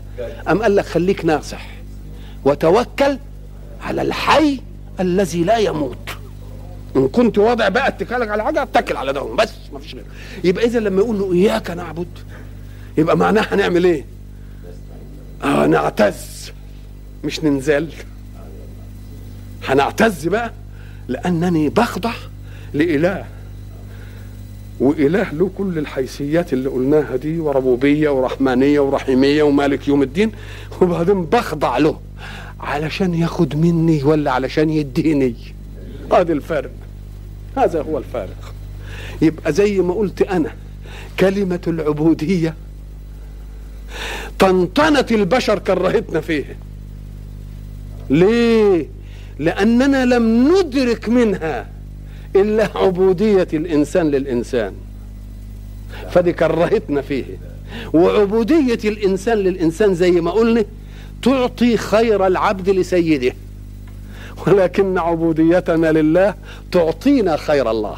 أم 0.51 0.63
قال 0.63 0.77
لك 0.77 0.85
خليك 0.85 1.25
ناصح 1.25 1.67
وتوكل 2.45 3.19
على 3.83 4.03
الحي 4.03 4.61
الذي 5.01 5.45
لا 5.45 5.57
يموت. 5.59 6.11
إن 6.97 7.09
كنت 7.09 7.39
واضع 7.39 7.69
بقى 7.69 7.89
اتكالك 7.89 8.29
على 8.29 8.45
حاجة 8.45 8.63
اتكل 8.63 8.97
على 8.97 9.13
ده 9.13 9.23
بس 9.23 9.51
ما 9.73 9.79
فيش 9.79 9.95
غير. 9.95 10.05
يبقى 10.45 10.65
اذا 10.65 10.79
لما 10.81 11.01
يقول 11.03 11.19
له 11.19 11.33
إياك 11.33 11.71
نعبد 11.71 12.09
يبقى 12.99 13.17
معناه 13.17 13.43
هنعمل 13.51 13.85
إيه؟ 13.85 14.05
آه 15.45 15.67
نعتز. 15.67 16.53
مش 17.25 17.45
ننزل. 17.45 17.89
هنعتز 19.69 20.29
بقى 20.29 20.53
لأنني 21.09 21.69
بخضع 21.69 22.13
لإله 22.75 23.25
وإله 24.81 25.33
له 25.33 25.51
كل 25.59 25.79
الحيثيات 25.79 26.53
اللي 26.53 26.69
قلناها 26.69 27.17
دي 27.17 27.39
وربوبية 27.39 28.09
ورحمانية 28.09 28.81
ورحيمية 28.81 29.43
ومالك 29.43 29.89
يوم 29.89 30.03
الدين. 30.03 30.33
وبعدين 30.83 31.25
بخضع 31.25 31.79
له 31.79 32.01
علشان 32.61 33.15
ياخد 33.15 33.57
مني 33.57 34.03
ولا 34.03 34.31
علشان 34.31 34.71
يديني. 34.71 35.35
هذا 36.13 36.33
الفرق 36.33 36.71
هذا 37.57 37.83
هو 37.83 37.99
الفارق. 37.99 38.55
يبقى 39.23 39.53
زي 39.53 39.79
ما 39.79 39.95
قلت 39.95 40.23
أنا 40.23 40.53
كلمة 41.21 41.61
العبودية 41.67 42.55
طنطنت 44.39 45.13
البشر 45.13 45.59
كرهتنا 45.59 46.21
فيه. 46.21 46.57
ليه؟ 48.11 48.87
لأننا 49.39 50.05
لم 50.05 50.49
ندرك 50.49 51.09
منها. 51.09 51.80
إلا 52.37 52.69
عبودية 52.75 53.49
الإنسان 53.53 54.11
للإنسان. 54.11 54.75
فدي 56.11 56.33
كرهتنا 56.33 57.01
فيه. 57.01 57.25
وعبودية 57.93 58.89
الإنسان 58.89 59.39
للإنسان 59.39 59.95
زي 59.95 60.11
ما 60.11 60.31
قلنا 60.31 60.65
تعطي 61.23 61.77
خير 61.77 62.27
العبد 62.27 62.71
لسيده. 62.71 63.33
ولكن 64.47 64.99
عبوديتنا 64.99 65.93
لله 65.93 66.35
تعطينا 66.73 67.37
خير 67.37 67.71
الله. 67.71 67.97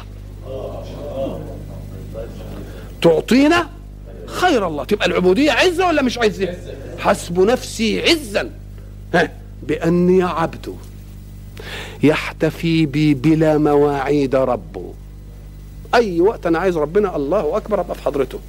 تعطينا 3.01 3.69
خير 4.25 4.67
الله. 4.67 4.83
تبقى 4.83 5.05
العبودية 5.05 5.51
عزة 5.51 5.87
ولا 5.87 6.01
مش 6.01 6.17
عزة؟ 6.17 6.47
حسب 6.99 7.39
نفسي 7.39 8.01
عزا. 8.01 8.49
ها؟ 9.13 9.31
بأني 9.63 10.23
عبد. 10.23 10.75
يحتفي 12.03 12.85
بي 12.85 13.13
بلا 13.13 13.57
مواعيد 13.57 14.35
ربه. 14.35 14.93
أي 15.95 16.21
وقت 16.21 16.45
أنا 16.45 16.59
عايز 16.59 16.77
ربنا 16.77 17.15
الله 17.15 17.57
أكبر 17.57 17.79
أبقى 17.79 17.95
في 17.95 18.03
حضرته. 18.03 18.39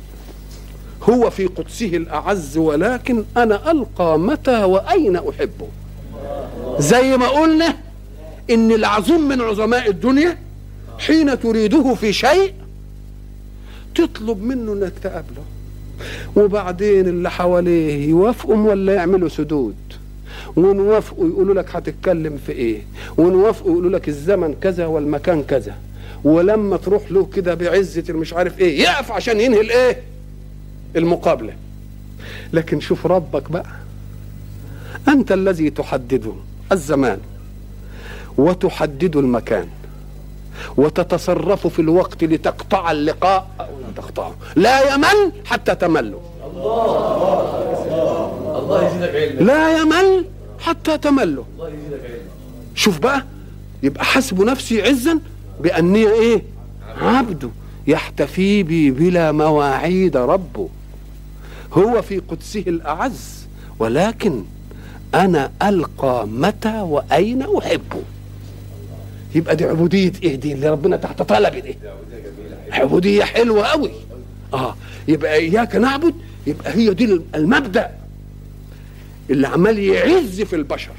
هو 1.10 1.30
في 1.30 1.46
قدسه 1.46 1.86
الأعز 1.86 2.56
ولكن 2.56 3.24
أنا 3.36 3.70
ألقى 3.70 4.18
متى 4.18 4.64
وأين 4.64 5.16
أحبه. 5.16 5.68
زي 6.78 7.16
ما 7.16 7.28
قلنا 7.28 7.76
إن 8.50 8.72
العظيم 8.72 9.28
من 9.28 9.40
عظماء 9.40 9.90
الدنيا 9.90 10.38
حين 10.98 11.40
تريده 11.40 11.94
في 11.94 12.12
شيء 12.12 12.52
تطلب 13.94 14.42
منه 14.42 14.72
إنك 14.72 14.92
تقابله. 15.02 15.44
وبعدين 16.36 17.08
اللي 17.08 17.30
حواليه 17.30 18.08
يوافقوا 18.08 18.56
ولا 18.56 18.94
يعملوا 18.94 19.28
سدود. 19.28 19.76
ونوافقوا 20.56 21.28
يقولوا 21.28 21.54
لك 21.54 21.76
هتتكلم 21.76 22.38
في 22.46 22.52
إيه 22.52 22.82
ونوافقوا 23.16 23.70
يقولوا 23.72 23.90
لك 23.90 24.08
الزمن 24.08 24.54
كذا 24.60 24.86
والمكان 24.86 25.42
كذا 25.42 25.74
ولما 26.24 26.76
تروح 26.76 27.12
له 27.12 27.26
كده 27.26 27.54
بعزة 27.54 28.12
مش 28.12 28.32
عارف 28.34 28.58
إيه 28.60 28.80
يقف 28.82 29.12
عشان 29.12 29.40
ينهي 29.40 29.60
الايه 29.60 30.02
المقابلة 30.96 31.52
لكن 32.52 32.80
شوف 32.80 33.06
ربك 33.06 33.50
بقى 33.50 33.66
انت 35.08 35.32
الذي 35.32 35.70
تحدده 35.70 36.32
الزمان 36.72 37.18
وتحدد 38.38 39.16
المكان 39.16 39.68
وتتصرف 40.76 41.66
في 41.66 41.78
الوقت 41.78 42.24
لتقطع 42.24 42.90
اللقاء 42.90 43.46
أو 43.60 43.66
لا 43.66 43.92
تقطعه 43.96 44.34
لا 44.56 44.94
يمل 44.94 45.32
حتى 45.44 45.74
تملوا 45.74 46.20
الله 48.58 48.86
يزيدك 48.88 49.14
علما 49.14 49.40
لا 49.40 49.78
يمل 49.78 50.24
حتى 50.58 50.98
تملوا 50.98 51.44
شوف 52.74 52.98
بقى 52.98 53.24
يبقى 53.82 54.04
حسب 54.04 54.40
نفسي 54.42 54.82
عزا 54.82 55.18
بأني 55.60 56.06
إيه؟ 56.10 56.42
عبده 57.00 57.50
يحتفي 57.86 58.62
بي 58.62 58.90
بلا 58.90 59.32
مواعيد 59.32 60.16
ربه. 60.16 60.68
هو 61.72 62.02
في 62.02 62.18
قدسه 62.18 62.60
الأعز 62.66 63.46
ولكن 63.78 64.44
أنا 65.14 65.50
ألقى 65.62 66.26
متى 66.28 66.80
وأين 66.80 67.42
أحبه. 67.42 68.02
يبقى 69.34 69.56
دي 69.56 69.64
عبودية 69.64 70.12
إيه 70.22 70.34
دي 70.36 70.52
اللي 70.52 70.68
ربنا 70.70 70.96
تحت 70.96 71.22
طلبي 71.22 71.60
دي؟ 71.60 71.78
عبودية 72.72 73.24
حلوة 73.24 73.64
قوي 73.66 73.90
آه 74.54 74.76
يبقى 75.08 75.34
إياك 75.34 75.76
نعبد 75.76 76.14
يبقى 76.46 76.72
هي 76.74 76.94
دي 76.94 77.20
المبدأ. 77.34 77.90
اللي 79.30 79.46
عمال 79.46 79.78
يعز 79.78 80.42
في 80.42 80.56
البشر. 80.56 80.92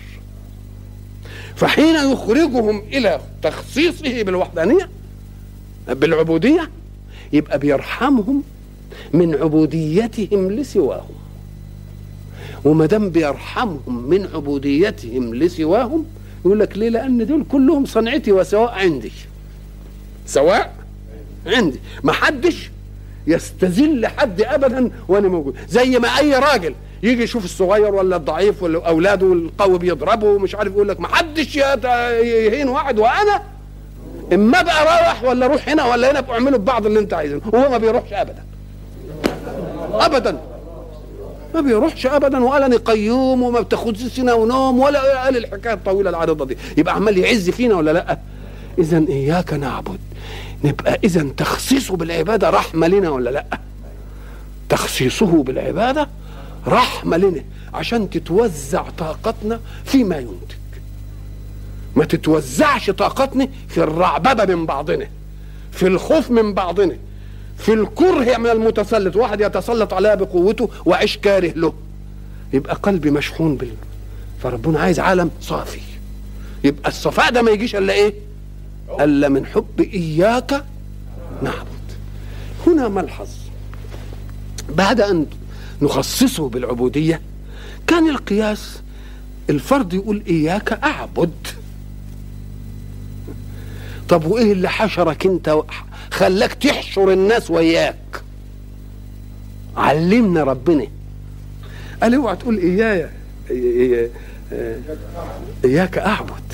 فحين 1.55 2.11
يخرجهم 2.11 2.79
إلى 2.79 3.19
تخصيصه 3.41 4.21
بالوحدانية 4.23 4.89
بالعبودية 5.87 6.69
يبقى 7.33 7.59
بيرحمهم 7.59 8.43
من 9.13 9.35
عبوديتهم 9.35 10.51
لسواهم. 10.51 11.15
وما 12.65 12.85
دام 12.85 13.09
بيرحمهم 13.09 14.09
من 14.09 14.29
عبوديتهم 14.33 15.35
لسواهم 15.35 16.05
يقول 16.45 16.59
لك 16.59 16.77
ليه؟ 16.77 16.89
لأن 16.89 17.25
دول 17.25 17.45
كلهم 17.51 17.85
صنعتي 17.85 18.31
وسواء 18.31 18.71
عندي. 18.71 19.11
سواء 20.25 20.75
عندي. 21.47 21.79
ما 22.03 22.11
حدش 22.11 22.69
يستذل 23.27 24.07
حد 24.07 24.41
ابدا 24.41 24.91
وأنا 25.07 25.27
موجود. 25.27 25.55
زي 25.69 25.99
ما 25.99 26.07
أي 26.07 26.35
راجل 26.39 26.75
يجي 27.05 27.23
يشوف 27.23 27.45
الصغير 27.45 27.95
ولا 27.95 28.15
الضعيف 28.15 28.63
ولا 28.63 28.87
أولاده 28.87 29.33
القوي 29.33 29.77
بيضربه 29.79 30.27
ومش 30.27 30.55
عارف 30.55 30.73
يقول 30.73 30.87
لك 30.87 30.99
ما 30.99 31.07
حدش 31.07 31.55
يهين 31.55 32.69
واحد 32.69 32.99
وأنا 32.99 33.41
إما 34.33 34.61
بقى 34.61 34.85
رايح 34.85 35.23
ولا 35.23 35.47
روح 35.47 35.69
هنا 35.69 35.85
ولا 35.85 36.11
هنا 36.11 36.25
أعملوا 36.31 36.57
ببعض 36.59 36.85
اللي 36.85 36.99
أنت 36.99 37.13
عايزينه 37.13 37.41
وهو 37.53 37.69
ما 37.69 37.77
بيروحش 37.77 38.13
ابدا. 38.13 38.43
ابدا. 39.93 40.37
ما 41.55 41.61
بيروحش 41.61 42.05
ابدا 42.05 42.45
ولا 42.45 42.77
قيوم 42.77 43.43
وما 43.43 43.59
بتاخدش 43.61 43.99
سنه 44.03 44.35
ونوم 44.35 44.79
ولا 44.79 45.23
قال 45.23 45.37
الحكاية 45.37 45.73
الطويلة 45.73 46.09
العريضة 46.09 46.45
دي. 46.45 46.57
يبقى 46.77 46.95
عمال 46.95 47.17
يعز 47.17 47.49
فينا 47.49 47.75
ولا 47.75 47.91
لأ؟ 47.91 48.17
اذا 48.77 49.05
إياك 49.09 49.53
نعبد. 49.53 49.99
نبقى 50.63 50.99
اذا 51.03 51.25
تخصيصه 51.37 51.95
بالعبادة 51.95 52.49
رحمة 52.49 52.87
لنا 52.87 53.09
ولا 53.09 53.29
لأ؟ 53.29 53.45
تخصيصه 54.69 55.43
بالعبادة 55.43 56.09
رحمة 56.67 57.17
لنا 57.17 57.43
عشان 57.73 58.09
تتوزع 58.09 58.83
طاقتنا 58.97 59.59
فيما 59.85 60.17
ينتج. 60.17 60.55
ما 61.95 62.05
تتوزعش 62.05 62.89
طاقتنا 62.89 63.47
في 63.67 63.83
الرعببة 63.83 64.55
من 64.55 64.65
بعضنا 64.65 65.07
في 65.71 65.87
الخوف 65.87 66.31
من 66.31 66.53
بعضنا 66.53 66.97
في 67.57 67.73
الكره 67.73 68.37
من 68.37 68.49
المتسلط. 68.49 69.15
واحد 69.15 69.41
يتسلط 69.41 69.93
عليها 69.93 70.15
بقوته 70.15 70.69
وعيش 70.85 71.17
كاره 71.17 71.53
له. 71.55 71.73
يبقى 72.53 72.75
قلبي 72.75 73.11
مشحون 73.11 73.55
بال 73.55 73.73
فربنا 74.43 74.79
عايز 74.79 74.99
عالم 74.99 75.31
صافي. 75.41 75.81
يبقى 76.63 76.89
الصفاء 76.89 77.31
ده 77.31 77.41
ما 77.41 77.51
يجيش 77.51 77.75
إلا 77.75 77.93
إيه؟ 77.93 78.13
إلا 78.99 79.29
من 79.29 79.45
حب 79.45 79.81
إياك 79.81 80.63
نعبد. 81.43 81.67
هنا 82.67 82.87
ملحظ. 82.87 83.29
بعد 84.69 85.01
أن 85.01 85.25
نخصصه 85.81 86.49
بالعبودية. 86.49 87.21
كان 87.87 88.09
القياس 88.09 88.81
الفرد 89.49 89.93
يقول 89.93 90.23
إياك 90.27 90.73
أعبد. 90.73 91.33
طب 94.09 94.25
وإيه 94.25 94.51
اللي 94.51 94.69
حشرك 94.69 95.25
أنت 95.25 95.61
خلاك 96.11 96.53
تحشر 96.53 97.13
الناس 97.13 97.51
وياك؟ 97.51 97.95
علمنا 99.77 100.43
ربنا. 100.43 100.87
قال 102.01 102.13
اوعى 102.13 102.35
تقول 102.35 102.57
إياي- 102.57 103.09
إياك 105.65 105.97
أعبد. 105.97 106.53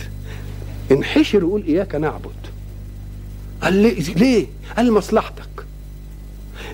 انحشر 0.91 1.45
وقول 1.45 1.63
إياك 1.63 1.95
نعبد 1.95 2.31
قال 3.61 3.73
ليه 3.73 4.13
ليه؟ 4.13 4.47
قال 4.77 4.91
مصلحتك. 4.91 5.65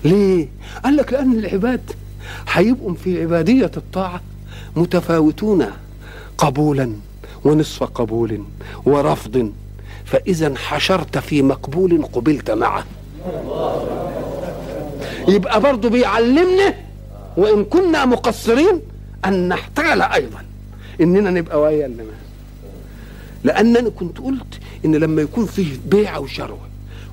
ليه؟ 0.04 0.48
قال 0.84 0.96
لك 0.96 1.12
لأن 1.12 1.32
العباد 1.38 1.80
هيبقوا 2.52 2.94
في 2.94 3.22
عبادية 3.22 3.70
الطاعة 3.76 4.20
متفاوتون 4.76 5.66
قبولا 6.38 6.92
ونصف 7.44 7.82
قبول 7.82 8.44
ورفض. 8.84 9.52
فإذا 10.04 10.54
حشرت 10.56 11.18
في 11.18 11.42
مقبول 11.42 12.02
قبلت 12.12 12.50
معه. 12.50 12.84
يبقى 15.28 15.60
برضه 15.60 15.88
بيعلمنا 15.88 16.74
وإن 17.36 17.64
كنا 17.64 18.04
مقصرين 18.04 18.80
أن 19.24 19.48
نحتال 19.48 20.02
أيضا. 20.02 20.42
إننا 21.00 21.30
نبقى 21.30 21.60
ويا 21.60 21.86
الناس 21.86 22.06
لأنني 23.44 23.90
كنت 23.90 24.18
قلت 24.18 24.60
إن 24.84 24.96
لما 24.96 25.22
يكون 25.22 25.46
فيه 25.46 25.76
بيع 25.86 26.18
وشروة 26.18 26.68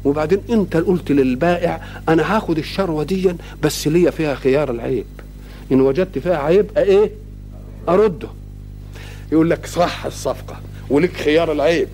وبعدين 0.05 0.41
انت 0.49 0.77
قلت 0.77 1.11
للبائع 1.11 1.81
أنا 2.09 2.35
هاخد 2.35 2.57
الشروة 2.57 3.03
دي 3.03 3.35
بس 3.63 3.87
ليا 3.87 4.11
فيها 4.11 4.35
خيار 4.35 4.71
العيب. 4.71 5.05
إن 5.71 5.81
وجدت 5.81 6.19
فيها 6.19 6.37
عيب 6.37 6.77
إيه؟ 6.77 7.11
أرده. 7.89 8.27
يقول 9.31 9.49
لك 9.49 9.65
صح 9.65 10.05
الصفقة 10.05 10.59
ولك 10.89 11.13
خيار 11.13 11.51
العيب. 11.51 11.87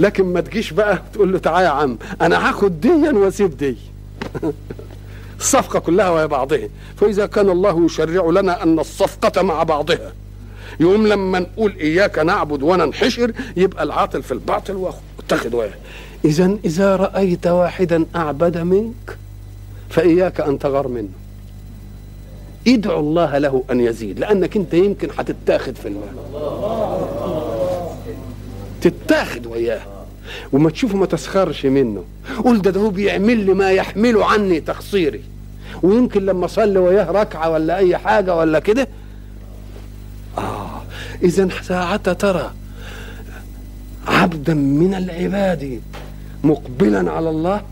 لكن 0.00 0.24
ما 0.24 0.40
تجيش 0.40 0.72
بقى 0.72 1.02
تقول 1.12 1.32
له 1.32 1.38
تعالى 1.38 1.66
يا 1.66 1.70
عم 1.70 1.98
أنا 2.20 2.48
هاخد 2.48 2.80
دي 2.80 2.88
وأسيب 2.90 3.56
دي. 3.56 3.76
الصفقة 5.40 5.78
كلها 5.78 6.10
وهي 6.10 6.28
بعضها. 6.28 6.68
فإذا 6.96 7.26
كان 7.26 7.50
الله 7.50 7.84
يشرع 7.84 8.30
لنا 8.30 8.62
أن 8.62 8.78
الصفقة 8.78 9.42
مع 9.42 9.62
بعضها. 9.62 10.12
يوم 10.80 11.06
لما 11.06 11.38
نقول 11.38 11.76
إياك 11.80 12.18
نعبد 12.18 12.62
وننحشر 12.62 13.32
يبقى 13.56 13.82
العاطل 13.82 14.22
في 14.22 14.32
الباطل 14.32 14.76
واتخذ 15.18 15.56
وياه. 15.56 15.74
إذا 16.24 16.56
إذا 16.64 16.96
رأيت 16.96 17.46
واحدا 17.46 18.06
أعبد 18.16 18.58
منك 18.58 19.18
فإياك 19.90 20.40
أن 20.40 20.58
تغار 20.58 20.88
منه. 20.88 21.08
ادعو 22.68 23.00
الله 23.00 23.38
له 23.38 23.64
أن 23.70 23.80
يزيد 23.80 24.18
لأنك 24.18 24.56
أنت 24.56 24.74
يمكن 24.74 25.08
هتتاخد 25.18 25.76
في 25.76 25.88
المال. 25.88 26.14
تتاخد 28.80 29.46
وياه. 29.46 29.80
وما 30.52 30.70
تشوفه 30.70 30.96
ما 30.96 31.06
تسخرش 31.06 31.66
منه. 31.66 32.04
قول 32.44 32.62
ده 32.62 32.70
ده 32.70 32.80
هو 32.80 32.90
بيعمل 32.90 33.36
لي 33.46 33.54
ما 33.54 33.70
يحمله 33.70 34.24
عني 34.24 34.60
تقصيري. 34.60 35.22
ويمكن 35.82 36.26
لما 36.26 36.44
اصلي 36.44 36.78
وياه 36.78 37.10
ركعة 37.10 37.50
ولا 37.50 37.76
أي 37.76 37.96
حاجة 37.96 38.36
ولا 38.36 38.58
كده. 38.58 38.88
آه 40.38 40.82
اذا 41.22 41.48
ساعة 41.62 42.12
ترى 42.12 42.52
عبدا 44.06 44.54
من 44.54 44.94
العباد. 44.94 45.80
مقبلا 46.44 47.10
على 47.12 47.30
الله 47.30 47.62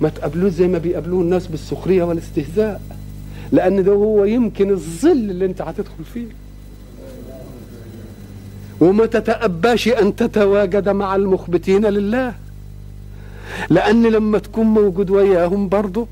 ما 0.00 0.08
تقابلوش 0.08 0.52
زي 0.52 0.66
ما 0.68 0.78
بيقابلوه 0.78 1.22
الناس 1.22 1.46
بالسخرية 1.46 2.02
والاستهزاء. 2.02 2.80
لأن 3.52 3.84
ده 3.84 3.92
هو 3.92 4.24
يمكن 4.24 4.70
الظل 4.70 5.10
اللي 5.12 5.44
أنت 5.44 5.62
هتدخل 5.62 6.04
فيه. 6.14 6.26
وما 8.80 9.06
تتأباش 9.06 9.88
أن 9.88 10.16
تتواجد 10.16 10.88
مع 10.88 11.16
المخبتين 11.16 11.86
لله. 11.86 12.34
لأن 13.70 14.06
لما 14.06 14.38
تكون 14.38 14.66
موجود 14.66 15.10
وياهم 15.10 15.68
برضه 15.68 16.06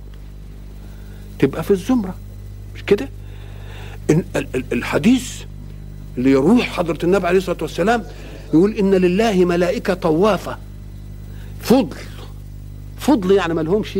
تبقى 1.39 1.62
في 1.62 1.71
الزمرة. 1.71 2.15
مش 2.75 2.85
كده؟ 2.85 3.09
الحديث 4.73 5.43
اللي 6.19 6.31
يروح 6.31 6.69
حضرة 6.69 6.99
النبي 7.05 7.27
عليه 7.27 7.39
الصلاة 7.39 7.59
والسلام 7.62 8.03
يقول 8.55 8.73
إن 8.75 8.95
لله 8.95 9.45
ملائكة 9.45 9.95
طوافة. 9.95 10.57
فضل. 11.65 11.97
فضل 12.99 13.31
يعني 13.31 13.55
ما 13.55 13.61
لهمش 13.61 13.99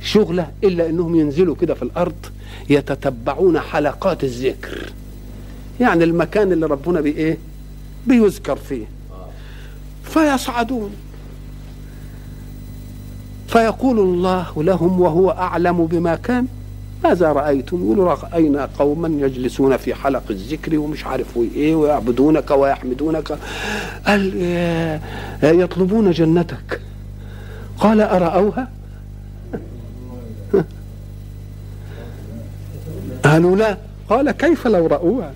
شغلة 0.00 0.50
إلا 0.64 0.88
إنهم 0.88 1.14
ينزلوا 1.14 1.56
كده 1.56 1.74
في 1.74 1.82
الأرض 1.82 2.26
يتتبعون 2.70 3.60
حلقات 3.60 4.24
الذكر. 4.24 4.92
يعني 5.80 6.04
المكان 6.04 6.52
اللي 6.52 6.66
ربنا 6.66 7.00
بإيه 7.00 7.38
بيذكر 8.06 8.56
فيه. 8.56 8.84
فيصعدون. 10.04 10.90
فيقول 13.48 13.98
الله 13.98 14.62
لهم 14.62 15.00
وهو 15.00 15.30
أعلم 15.30 15.86
بما 15.86 16.14
كان 16.14 16.46
ماذا 17.04 17.32
رأيتم؟ 17.32 17.76
يقولوا 17.84 18.14
رأينا 18.14 18.68
قوما 18.78 19.08
يجلسون 19.26 19.76
في 19.76 19.94
حلق 19.94 20.22
الذكر 20.30 20.78
ومش 20.78 21.06
عارف 21.06 21.36
إيه 21.54 21.74
ويعبدونك 21.74 22.50
ويحمدونك. 22.50 23.38
قال 24.06 24.32
آه، 24.42 25.00
يطلبون 25.42 26.10
جنتك. 26.10 26.80
قال 27.78 28.00
أرأوها؟ 28.00 28.68
قالوا 33.24 33.56
لا. 33.56 33.78
قال 34.08 34.30
كيف 34.30 34.66
لو 34.66 34.86
رأوها؟ 34.86 35.32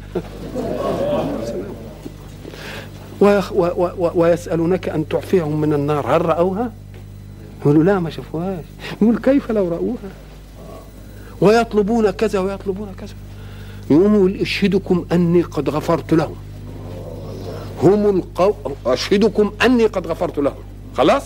ويسألونك 4.15 4.89
أن 4.89 5.09
تعفيهم 5.09 5.61
من 5.61 5.73
النار 5.73 6.17
هل 6.17 6.27
رأوها؟ 6.27 6.73
يقولوا 7.61 7.85
لا 7.85 7.99
ما 7.99 8.11
شافوهاش. 8.11 8.65
يقول 9.03 9.19
كيف 9.19 9.51
لو 9.51 9.69
رأوها؟ 9.69 10.26
ويطلبون 11.41 12.11
كذا 12.11 12.39
ويطلبون 12.39 12.89
كذا. 12.99 13.15
يقوم 13.91 14.15
يقول 14.15 14.41
اشهدكم 14.41 15.07
أني 15.13 15.43
قد 15.43 15.71
غفرت 15.71 16.15
لهم. 16.15 16.37
هم 17.83 18.17
القو... 18.17 18.53
أشهدكم 18.87 19.53
أني 19.65 19.87
قد 19.87 20.07
غفرت 20.07 20.39
لهم. 20.39 20.63
خلاص؟ 20.97 21.23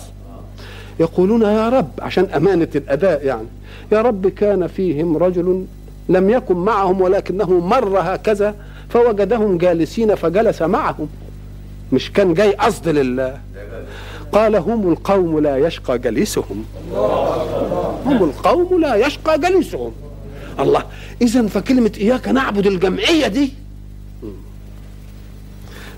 يقولون 0.99 1.41
يا 1.41 1.69
رب 1.69 1.89
عشان 1.99 2.23
أمانة 2.35 2.67
الأداء 2.75 3.25
يعني. 3.25 3.47
يا 3.91 4.01
رب 4.01 4.27
كان 4.27 4.67
فيهم 4.67 5.17
رجل 5.17 5.65
لم 6.09 6.29
يكن 6.29 6.55
معهم 6.55 7.01
ولكنه 7.01 7.59
مر 7.59 7.99
هكذا 7.99 8.55
فوجدهم 8.89 9.57
جالسين 9.57 10.15
فجلس 10.15 10.61
معهم. 10.61 11.07
مش 11.91 12.11
كان 12.11 12.33
جاي 12.33 12.51
قصد 12.51 12.87
لله. 12.87 13.39
قال 14.31 14.55
هم 14.55 14.89
القوم 14.91 15.39
لا 15.39 15.57
يشقى 15.57 15.99
جليسهم. 15.99 16.65
هم 18.05 18.23
القوم 18.23 18.81
لا 18.81 18.95
يشقى 18.95 19.39
جليسهم. 19.39 19.91
الله 20.59 20.83
اذا 21.21 21.47
فكلمة 21.47 21.91
إياك 21.97 22.27
نعبد 22.27 22.67
الجمعية 22.67 23.27
دي 23.27 23.53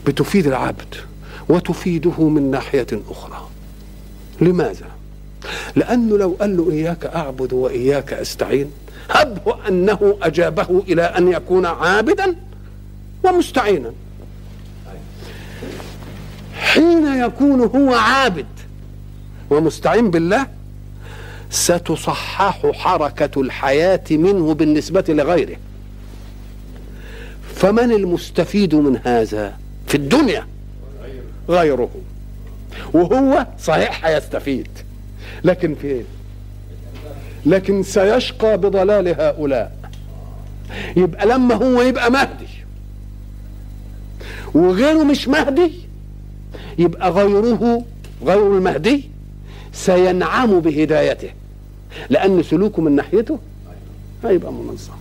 بتفيد 0.06 0.48
العبد 0.48 0.96
وتفيده 1.50 2.22
من 2.30 2.52
ناحية 2.52 2.88
أخرى. 3.10 3.48
لماذا؟ 4.42 4.88
لأنه 5.76 6.18
لو 6.18 6.36
قال 6.40 6.58
له 6.58 6.72
إياك 6.72 7.06
أعبد 7.06 7.54
وإياك 7.54 8.14
أستعين 8.14 8.72
هبه 9.10 9.56
أنه 9.68 10.18
أجابه 10.22 10.84
إلى 10.88 11.02
أن 11.02 11.28
يكون 11.28 11.66
عابدا 11.66 12.36
ومستعينا. 13.24 13.92
حين 16.74 17.24
يكون 17.24 17.62
هو 17.62 17.94
عابد. 17.94 18.46
ومستعين 19.50 20.12
بالله؟ 20.12 20.48
ستصحح 21.50 22.72
حركة 22.74 23.42
الحياة 23.42 24.04
منه 24.12 24.54
بالنسبة 24.54 25.04
لغيره. 25.10 25.58
فمن 27.56 27.92
المستفيد 27.92 28.76
من 28.76 29.00
هذا 29.06 29.58
في 29.88 29.96
الدنيا؟ 29.96 30.48
غيره. 31.50 31.90
وهو 32.94 33.48
صحيح 33.60 34.06
هيستفيد. 34.06 34.68
لكن 35.44 35.76
في 35.76 35.88
إيه 35.88 36.04
لكن 37.46 37.84
سيشقى 37.84 38.58
بضلال 38.58 39.08
هؤلاء. 39.22 39.78
يبقى 40.96 41.26
لما 41.26 41.56
هو 41.56 41.82
يبقى 41.82 42.12
مهدي. 42.12 42.48
وغيره 44.54 45.04
مش 45.04 45.28
مهدي. 45.28 45.83
يبقى 46.78 47.12
غيره 47.12 47.84
غير 48.26 48.58
المهدي 48.58 49.10
سينعم 49.74 50.60
بهدايته 50.60 51.30
لأن 52.10 52.44
سلوكه 52.44 52.82
من 52.82 52.92
ناحيته 52.96 53.40
هيبقى 54.26 54.54
منظم 54.54 54.94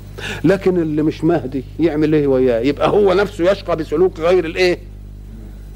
لكن 0.45 0.77
اللي 0.83 1.03
مش 1.03 1.25
مهدي 1.25 1.65
يعمل 1.81 2.15
إيه 2.15 2.27
وياه 2.27 2.61
يبقى 2.61 2.89
هو 2.89 3.13
نفسه 3.15 3.51
يشقى 3.51 3.77
بسلوك 3.77 4.21
غير 4.21 4.45
الإيه؟ 4.45 4.79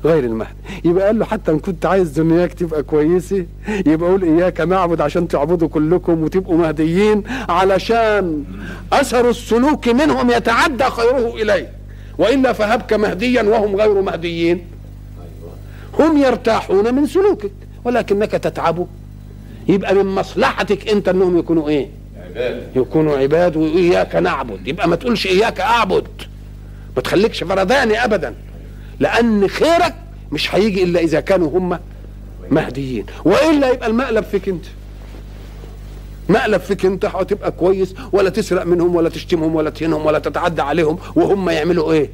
غير 0.04 0.24
المهدي. 0.24 0.50
يبقى 0.84 1.06
قال 1.06 1.18
له 1.18 1.24
حتى 1.24 1.50
إن 1.52 1.58
كنت 1.58 1.86
عايز 1.86 2.08
دنياك 2.10 2.52
تبقى 2.54 2.82
كويسة 2.82 3.46
يبقى 3.86 4.10
قول 4.10 4.22
إياك 4.24 4.60
نعبد 4.60 5.00
عشان 5.00 5.28
تعبدوا 5.28 5.68
كلكم 5.68 6.22
وتبقوا 6.22 6.56
مهديين 6.56 7.22
علشان 7.48 8.44
أثر 8.92 9.30
السلوك 9.30 9.88
منهم 9.88 10.30
يتعدى 10.30 10.84
خيره 10.84 11.34
اليه 11.42 11.70
وإلا 12.18 12.52
فهبك 12.52 12.92
مهديا 12.92 13.42
وهم 13.42 13.76
غير 13.76 14.02
مهديين. 14.02 14.64
هم 15.98 16.18
يرتاحون 16.18 16.94
من 16.94 17.06
سلوكك 17.06 17.52
ولكنك 17.84 18.30
تتعب. 18.30 18.86
يبقى 19.68 19.94
من 19.94 20.06
مصلحتك 20.06 20.88
أنت 20.88 21.08
إنهم 21.08 21.38
يكونوا 21.38 21.68
إيه؟ 21.68 21.88
عباد. 22.26 22.68
يكونوا 22.76 23.16
عباد 23.16 23.56
وإياك 23.56 24.16
نعبد. 24.16 24.68
يبقى 24.68 24.88
ما 24.88 24.96
تقولش 24.96 25.26
إياك 25.26 25.60
أعبد. 25.60 26.06
ما 26.96 27.02
تخليكش 27.02 27.44
فرداني 27.44 28.04
ابدا. 28.04 28.34
لأن 29.00 29.48
خيرك 29.48 29.94
مش 30.32 30.54
هيجي 30.54 30.82
إلا 30.82 31.00
إذا 31.00 31.20
كانوا 31.20 31.58
هم 31.58 31.78
مهديين. 32.50 33.06
وإلا 33.24 33.72
يبقى 33.72 33.86
المقلب 33.86 34.24
فيك 34.24 34.48
أنت. 34.48 34.64
مقلب 36.28 36.60
فيك 36.60 36.86
أنت 36.86 37.04
هتبقى 37.04 37.52
كويس 37.52 37.94
ولا 38.12 38.30
تسرق 38.30 38.66
منهم 38.66 38.96
ولا 38.96 39.08
تشتمهم 39.08 39.54
ولا 39.54 39.70
تهينهم 39.70 40.06
ولا 40.06 40.18
تتعدى 40.18 40.62
عليهم 40.62 40.98
وهم 41.16 41.50
يعملوا 41.50 41.92
إيه؟ 41.92 42.10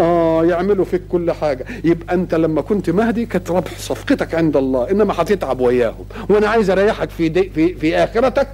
آه 0.00 0.44
يعملوا 0.44 0.84
فيك 0.84 1.02
كل 1.08 1.32
حاجة. 1.32 1.66
يبقى 1.84 2.14
أنت 2.14 2.34
لما 2.34 2.60
كنت 2.60 2.90
مهدي 2.90 3.26
كانت 3.26 3.50
ربح 3.50 3.78
صفقتك 3.78 4.34
عند 4.34 4.56
الله 4.56 4.90
إنما 4.90 5.14
هتتعب 5.16 5.60
وياهم. 5.60 6.04
وأنا 6.28 6.48
عايز 6.48 6.70
أريحك 6.70 7.10
في 7.10 7.28
دي 7.28 7.50
في 7.54 7.74
في 7.74 7.96
آخرتك 7.96 8.48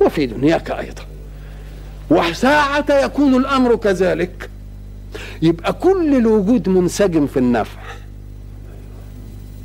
وفي 0.00 0.26
دنياك 0.26 0.70
أيضا. 0.70 1.02
وساعة 2.10 3.04
يكون 3.04 3.34
الأمر 3.34 3.76
كذلك. 3.76 4.50
يبقى 5.42 5.72
كل 5.72 6.16
الوجود 6.16 6.68
منسجم 6.68 7.26
في 7.26 7.36
النفع. 7.36 7.80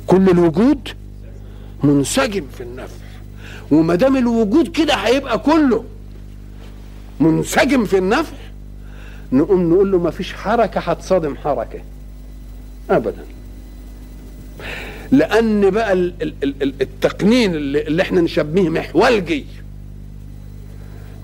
كل 0.06 0.28
الوجود 0.30 0.88
منسجم 1.84 2.44
في 2.56 2.62
النفع. 2.62 2.94
وما 3.70 3.94
دام 3.94 4.16
الوجود 4.16 4.68
كده 4.68 4.94
هيبقى 4.94 5.38
كله 5.38 5.84
منسجم 7.20 7.84
في 7.84 7.98
النفع 7.98 8.32
نقوم 9.32 9.70
نقول 9.72 9.92
له 9.92 9.98
ما 9.98 10.10
فيش 10.10 10.32
حركة 10.32 10.80
هتصادم 10.80 11.36
حركة. 11.36 11.78
أبدا. 12.90 13.24
لأن 15.12 15.70
بقى 15.70 15.92
ال- 15.92 16.14
ال- 16.22 16.34
ال- 16.62 16.74
التقنين 16.80 17.54
اللي, 17.54 18.02
إحنا 18.02 18.20
نشبهه 18.20 18.68
محولجي 18.68 19.46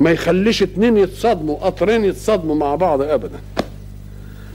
ما 0.00 0.10
يخليش 0.10 0.62
اتنين 0.62 0.96
يتصادموا 0.96 1.56
قطرين 1.56 2.04
يتصادموا 2.04 2.54
مع 2.54 2.74
بعض 2.74 3.02
أبدا. 3.02 3.38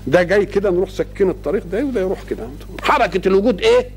ده 0.08 0.24
جاي 0.24 0.45
كده 0.45 0.70
نروح 0.70 0.89
سكين 0.89 1.30
الطريق 1.30 1.64
ده 1.72 1.86
وده 1.86 2.02
يروح 2.02 2.24
كده. 2.30 2.48
حركة 2.82 3.28
الوجود 3.28 3.62
إيه؟ 3.62 3.89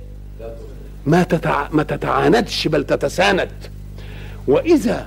ما 1.07 1.23
تتع... 1.23 1.69
ما 1.73 1.83
تتعاندش 1.83 2.69
بل 2.69 2.85
تتساند. 2.85 3.51
وإذا 4.47 5.07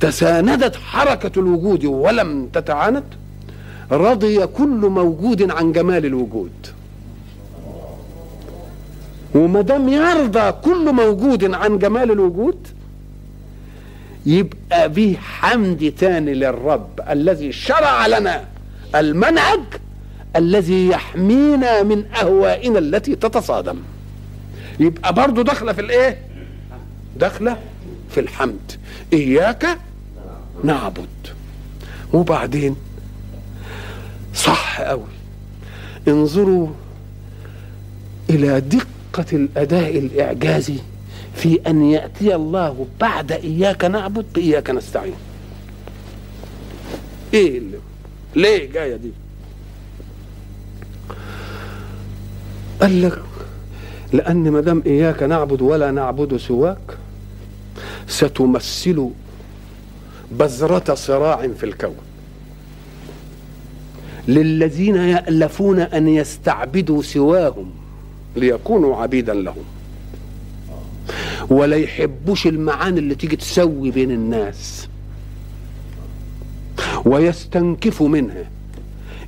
تساندت 0.00 0.76
حركة 0.76 1.38
الوجود 1.38 1.84
ولم 1.84 2.48
تتعاند؟ 2.52 3.04
رضي 3.92 4.46
كل 4.46 4.66
موجود 4.66 5.50
عن 5.50 5.72
جمال 5.72 6.06
الوجود. 6.06 6.52
وما 9.34 9.60
دام 9.60 9.88
يرضى 9.88 10.52
كل 10.52 10.92
موجود 10.92 11.54
عن 11.54 11.78
جمال 11.78 12.10
الوجود 12.10 12.68
يبقى 14.26 14.88
به 14.88 15.16
حمد 15.20 15.94
تاني 15.98 16.34
للرب 16.34 17.00
الذي 17.10 17.52
شرع 17.52 18.06
لنا 18.06 18.44
المنهج 18.94 19.60
الذي 20.36 20.88
يحمينا 20.88 21.82
من 21.82 22.04
أهوائنا 22.14 22.78
التي 22.78 23.14
تتصادم. 23.16 23.76
يبقى 24.80 25.14
برضه 25.14 25.42
داخله 25.42 25.72
في 25.72 25.80
الإيه؟ 25.80 26.18
داخله 27.16 27.56
في 28.14 28.20
الحمد. 28.20 28.72
إياك 29.12 29.78
نعبد. 30.64 31.08
وبعدين 32.12 32.76
صح 34.34 34.80
قوي 34.80 35.04
انظروا 36.08 36.68
إلى 38.30 38.60
دقة 38.60 39.24
الأداء 39.32 39.98
الإعجازي 39.98 40.76
في 41.34 41.60
أن 41.66 41.82
يأتي 41.90 42.34
الله 42.34 42.86
بعد 43.00 43.32
إياك 43.32 43.84
نعبد 43.84 44.26
باياك 44.34 44.70
نستعين. 44.70 45.14
إيه 47.34 47.58
اللي؟ 47.58 47.78
ليه 48.36 48.72
جاية 48.72 48.96
دي؟ 48.96 49.10
قال 52.80 53.02
لك 53.02 53.22
لأن 54.12 54.50
ما 54.50 54.60
دام 54.60 54.82
إياك 54.86 55.22
نعبد 55.22 55.62
ولا 55.62 55.90
نعبد 55.90 56.36
سواك 56.36 56.98
ستمثل 58.08 59.10
بذرة 60.30 60.94
صراع 60.94 61.48
في 61.58 61.66
الكون. 61.66 61.96
للذين 64.28 64.96
يألفون 64.96 65.78
أن 65.78 66.08
يستعبدوا 66.08 67.02
سواهم 67.02 67.70
ليكونوا 68.36 68.96
عبيدا 68.96 69.34
لهم. 69.34 69.64
ولا 71.50 71.76
يحبوش 71.76 72.46
المعاني 72.46 72.98
اللي 72.98 73.14
تيجي 73.14 73.36
تسوي 73.36 73.90
بين 73.90 74.10
الناس. 74.10 74.88
ويستنكفوا 77.04 78.08
منها. 78.08 78.50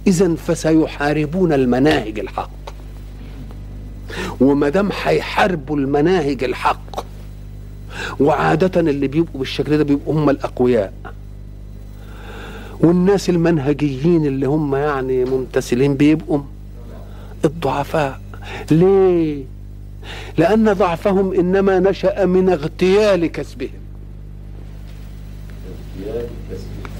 إذا 0.06 0.34
فسيحاربون 0.34 1.52
المناهج 1.52 2.18
الحق. 2.18 2.50
وما 4.40 4.68
دام 4.68 4.90
هيحاربوا 5.04 5.76
المناهج 5.76 6.44
الحق 6.44 7.06
وعادة 8.20 8.80
اللي 8.80 9.08
بيبقوا 9.08 9.38
بالشكل 9.40 9.78
ده 9.78 9.84
بيبقوا 9.84 10.14
هم 10.14 10.30
الأقوياء. 10.30 10.92
والناس 12.80 13.30
المنهجيين 13.30 14.26
اللي 14.26 14.46
هم 14.46 14.74
يعني 14.74 15.24
ممتثلين 15.24 15.94
بيبقوا 15.94 16.40
الضعفاء. 17.44 18.20
ليه؟ 18.70 19.44
لأن 20.38 20.72
ضعفهم 20.72 21.34
إنما 21.34 21.78
نشأ 21.78 22.24
من 22.24 22.48
اغتيال 22.48 23.26
كسبهم. 23.26 23.70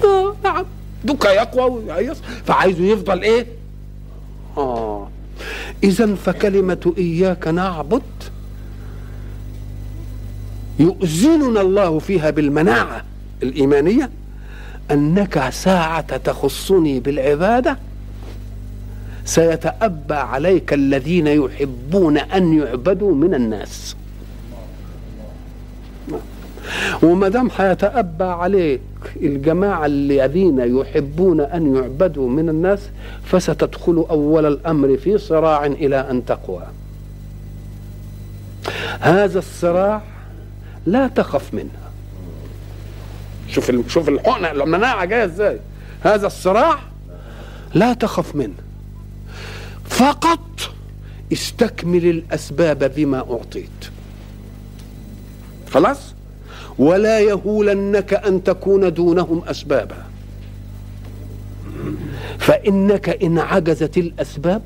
آه 0.03 0.35
نعم 0.43 0.65
دوك 1.05 1.25
يقوى 1.25 1.71
ويعيص. 1.71 2.17
فعايزه 2.45 2.83
يفضل 2.83 3.21
إيه؟ 3.21 3.45
آه. 4.57 5.09
إذا 5.83 6.15
فكلمة 6.15 6.93
إياك 6.97 7.47
نعبد 7.47 8.01
يؤذننا 10.79 11.61
الله 11.61 11.99
فيها 11.99 12.29
بالمناعة 12.29 13.03
الإيمانية 13.43 14.09
أنك 14.91 15.49
ساعة 15.49 16.17
تخصني 16.17 16.99
بالعبادة 16.99 17.77
سيتأبى 19.25 20.13
عليك 20.13 20.73
الذين 20.73 21.27
يحبون 21.27 22.17
أن 22.17 22.59
يعبدوا 22.59 23.15
من 23.15 23.33
الناس. 23.33 23.95
وما 27.03 27.29
دام 27.29 27.49
هيتأبى 27.57 28.23
عليك 28.23 28.81
الجماعة 29.15 29.85
الذين 29.85 30.59
يحبون 30.59 31.41
أن 31.41 31.75
يعبدوا 31.75 32.29
من 32.29 32.49
الناس 32.49 32.89
فستدخل 33.23 34.05
أول 34.09 34.45
الأمر 34.45 34.97
في 34.97 35.17
صراع 35.17 35.65
إلى 35.65 36.09
أن 36.09 36.25
تقوى. 36.25 36.63
هذا 38.99 39.39
الصراع 39.39 40.01
لا 40.87 41.07
تخف 41.07 41.53
منها. 41.53 41.91
شوف 43.49 43.71
شوف 43.87 44.09
الحقنه 44.09 44.51
المناعه 44.51 45.05
جاية 45.05 45.25
إزاي. 45.25 45.59
هذا 46.03 46.27
الصراع 46.27 46.79
لا 47.73 47.93
تخف 47.93 48.35
منه. 48.35 48.53
فقط 49.85 50.71
استكمل 51.33 52.05
الأسباب 52.05 52.93
بما 52.95 53.17
أعطيت. 53.17 53.89
خلاص؟ 55.69 56.13
ولا 56.79 57.19
يهولنك 57.19 58.13
أن 58.13 58.43
تكون 58.43 58.93
دونهم 58.93 59.43
أسبابا. 59.47 60.05
فإنك 62.39 63.09
إن 63.23 63.39
عجزت 63.39 63.97
الأسباب 63.97 64.61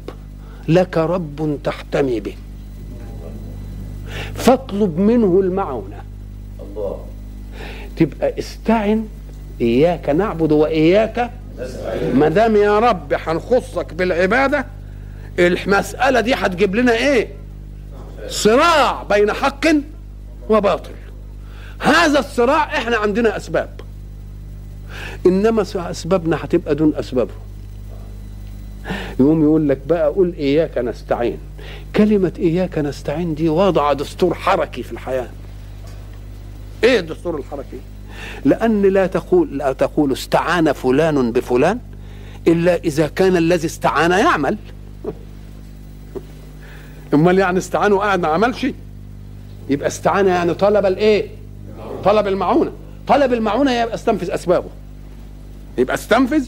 لك 0.67 0.97
رب 0.97 1.59
تحتمي 1.63 2.19
به. 2.19 2.35
فاطلب 4.35 4.97
منه 4.99 5.39
المعونة. 5.39 6.10
الله. 6.77 7.05
تبقى 7.97 8.39
استعن 8.39 9.07
إياك 9.61 10.09
نعبد 10.09 10.51
وإياك 10.51 11.31
ما 12.13 12.29
دام 12.29 12.55
يا 12.55 12.79
رب 12.79 13.13
هنخصك 13.13 13.93
بالعبادة 13.93 14.65
المسألة 15.39 16.21
دي 16.21 16.33
هتجيب 16.33 16.75
لنا 16.75 16.93
إيه؟ 16.93 17.27
صراع 18.27 19.03
بين 19.03 19.33
حق 19.33 19.65
وباطل. 20.49 20.91
هذا 21.79 22.19
الصراع 22.19 22.63
إحنا 22.77 22.97
عندنا 22.97 23.37
أسباب. 23.37 23.69
إنما 25.25 25.61
أسبابنا 25.75 26.37
هتبقى 26.41 26.75
دون 26.75 26.95
أسبابه. 26.95 27.33
يقوم 29.19 29.43
يقول 29.43 29.69
لك 29.69 29.77
بقى 29.87 30.07
قول 30.07 30.33
إياك 30.37 30.77
نستعين. 30.77 31.37
كلمة 31.95 32.33
إياك 32.39 32.77
نستعين 32.77 33.35
دي 33.35 33.49
وضع 33.49 33.93
دستور 33.93 34.33
حركي 34.33 34.83
في 34.83 34.91
الحياة. 34.91 35.27
إيه 36.83 36.99
الدستور 36.99 37.37
الحركي؟ 37.37 37.79
لأن 38.45 38.81
لا 38.81 39.07
تقول 39.07 39.57
لا 39.57 39.73
تقول 39.73 40.11
استعان 40.11 40.71
فلان 40.71 41.31
بفلان 41.31 41.79
إلا 42.47 42.75
إذا 42.75 43.07
كان 43.07 43.37
الذي 43.37 43.67
استعان 43.67 44.11
يعمل. 44.11 44.57
أمال 47.13 47.39
يعني 47.39 47.57
استعان 47.57 47.93
وقاعد 47.93 48.19
ما 48.19 48.27
عملش؟ 48.27 48.67
يبقى 49.69 49.87
استعان 49.87 50.27
يعني 50.27 50.53
طلب 50.53 50.85
الإيه؟ 50.85 51.27
طلب 52.03 52.27
المعونة. 52.27 52.71
طلب 53.07 53.33
المعونة 53.33 53.71
يبقى 53.71 53.95
استنفذ 53.95 54.31
أسبابه. 54.31 54.69
يبقى 55.77 55.93
استنفذ؟ 55.93 56.47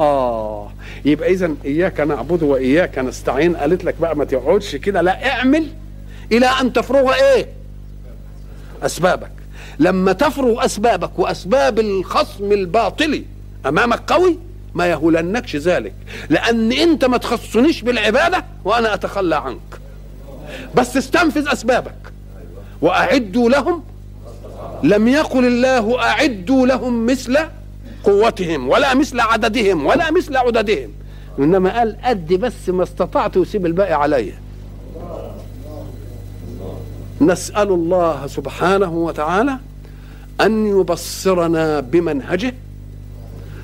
آه. 0.00 0.70
يبقى 1.04 1.32
اذا 1.32 1.54
إياك 1.64 2.00
نعبد 2.00 2.42
وإياك 2.42 2.98
نستعين 2.98 3.56
قالت 3.56 3.84
لك 3.84 3.94
بقى 4.00 4.16
ما 4.16 4.24
تقعدش 4.24 4.76
كده. 4.76 5.02
لا 5.02 5.30
اعمل 5.30 5.66
إلى 6.32 6.46
أن 6.46 6.72
تفرغ 6.72 7.12
إيه؟ 7.14 7.46
أسبابك. 8.82 9.30
لما 9.78 10.12
تفرغ 10.12 10.64
أسبابك 10.64 11.18
وأسباب 11.18 11.80
الخصم 11.80 12.52
الباطلي 12.52 13.24
أمامك 13.66 14.12
قوي 14.12 14.38
ما 14.74 14.86
يهولنكش 14.86 15.56
ذلك. 15.56 15.94
لأن 16.30 16.72
أنت 16.72 17.04
ما 17.04 17.16
تخصنيش 17.16 17.82
بالعبادة 17.82 18.44
وأنا 18.64 18.94
أتخلى 18.94 19.36
عنك. 19.36 19.80
بس 20.74 20.96
استنفذ 20.96 21.48
أسبابك. 21.48 22.12
وأعدوا 22.82 23.50
لهم 23.50 23.82
لم 24.82 25.08
يقل 25.08 25.44
الله 25.44 26.02
أعدوا 26.02 26.66
لهم 26.66 27.06
مثل 27.06 27.38
قوتهم 28.04 28.68
ولا 28.68 28.94
مثل 28.94 29.20
عددهم 29.20 29.86
ولا 29.86 30.10
مثل 30.10 30.36
عددهم. 30.36 30.90
إنما 31.38 31.78
قال 31.78 31.96
قد 32.04 32.32
بس 32.32 32.68
ما 32.68 32.82
استطعت 32.82 33.36
وسيب 33.36 33.66
الباقي 33.66 33.92
عليا. 33.92 34.43
نسأل 37.26 37.68
الله 37.68 38.26
سبحانه 38.26 38.92
وتعالى 38.92 39.58
أن 40.40 40.66
يبصرنا 40.66 41.80
بمنهجه 41.80 42.54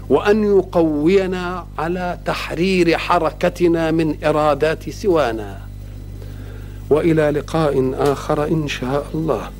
وأن 0.09 0.45
يقوينا 0.45 1.67
على 1.79 2.19
تحرير 2.25 2.99
حركتنا 2.99 3.91
من 3.91 4.17
إرادات 4.25 4.91
سوانا. 4.91 5.59
وإلى 6.91 7.31
لقاء 7.31 7.95
آخر 7.99 8.45
إن 8.45 8.69
شاء 8.69 9.07
الله. 9.15 9.51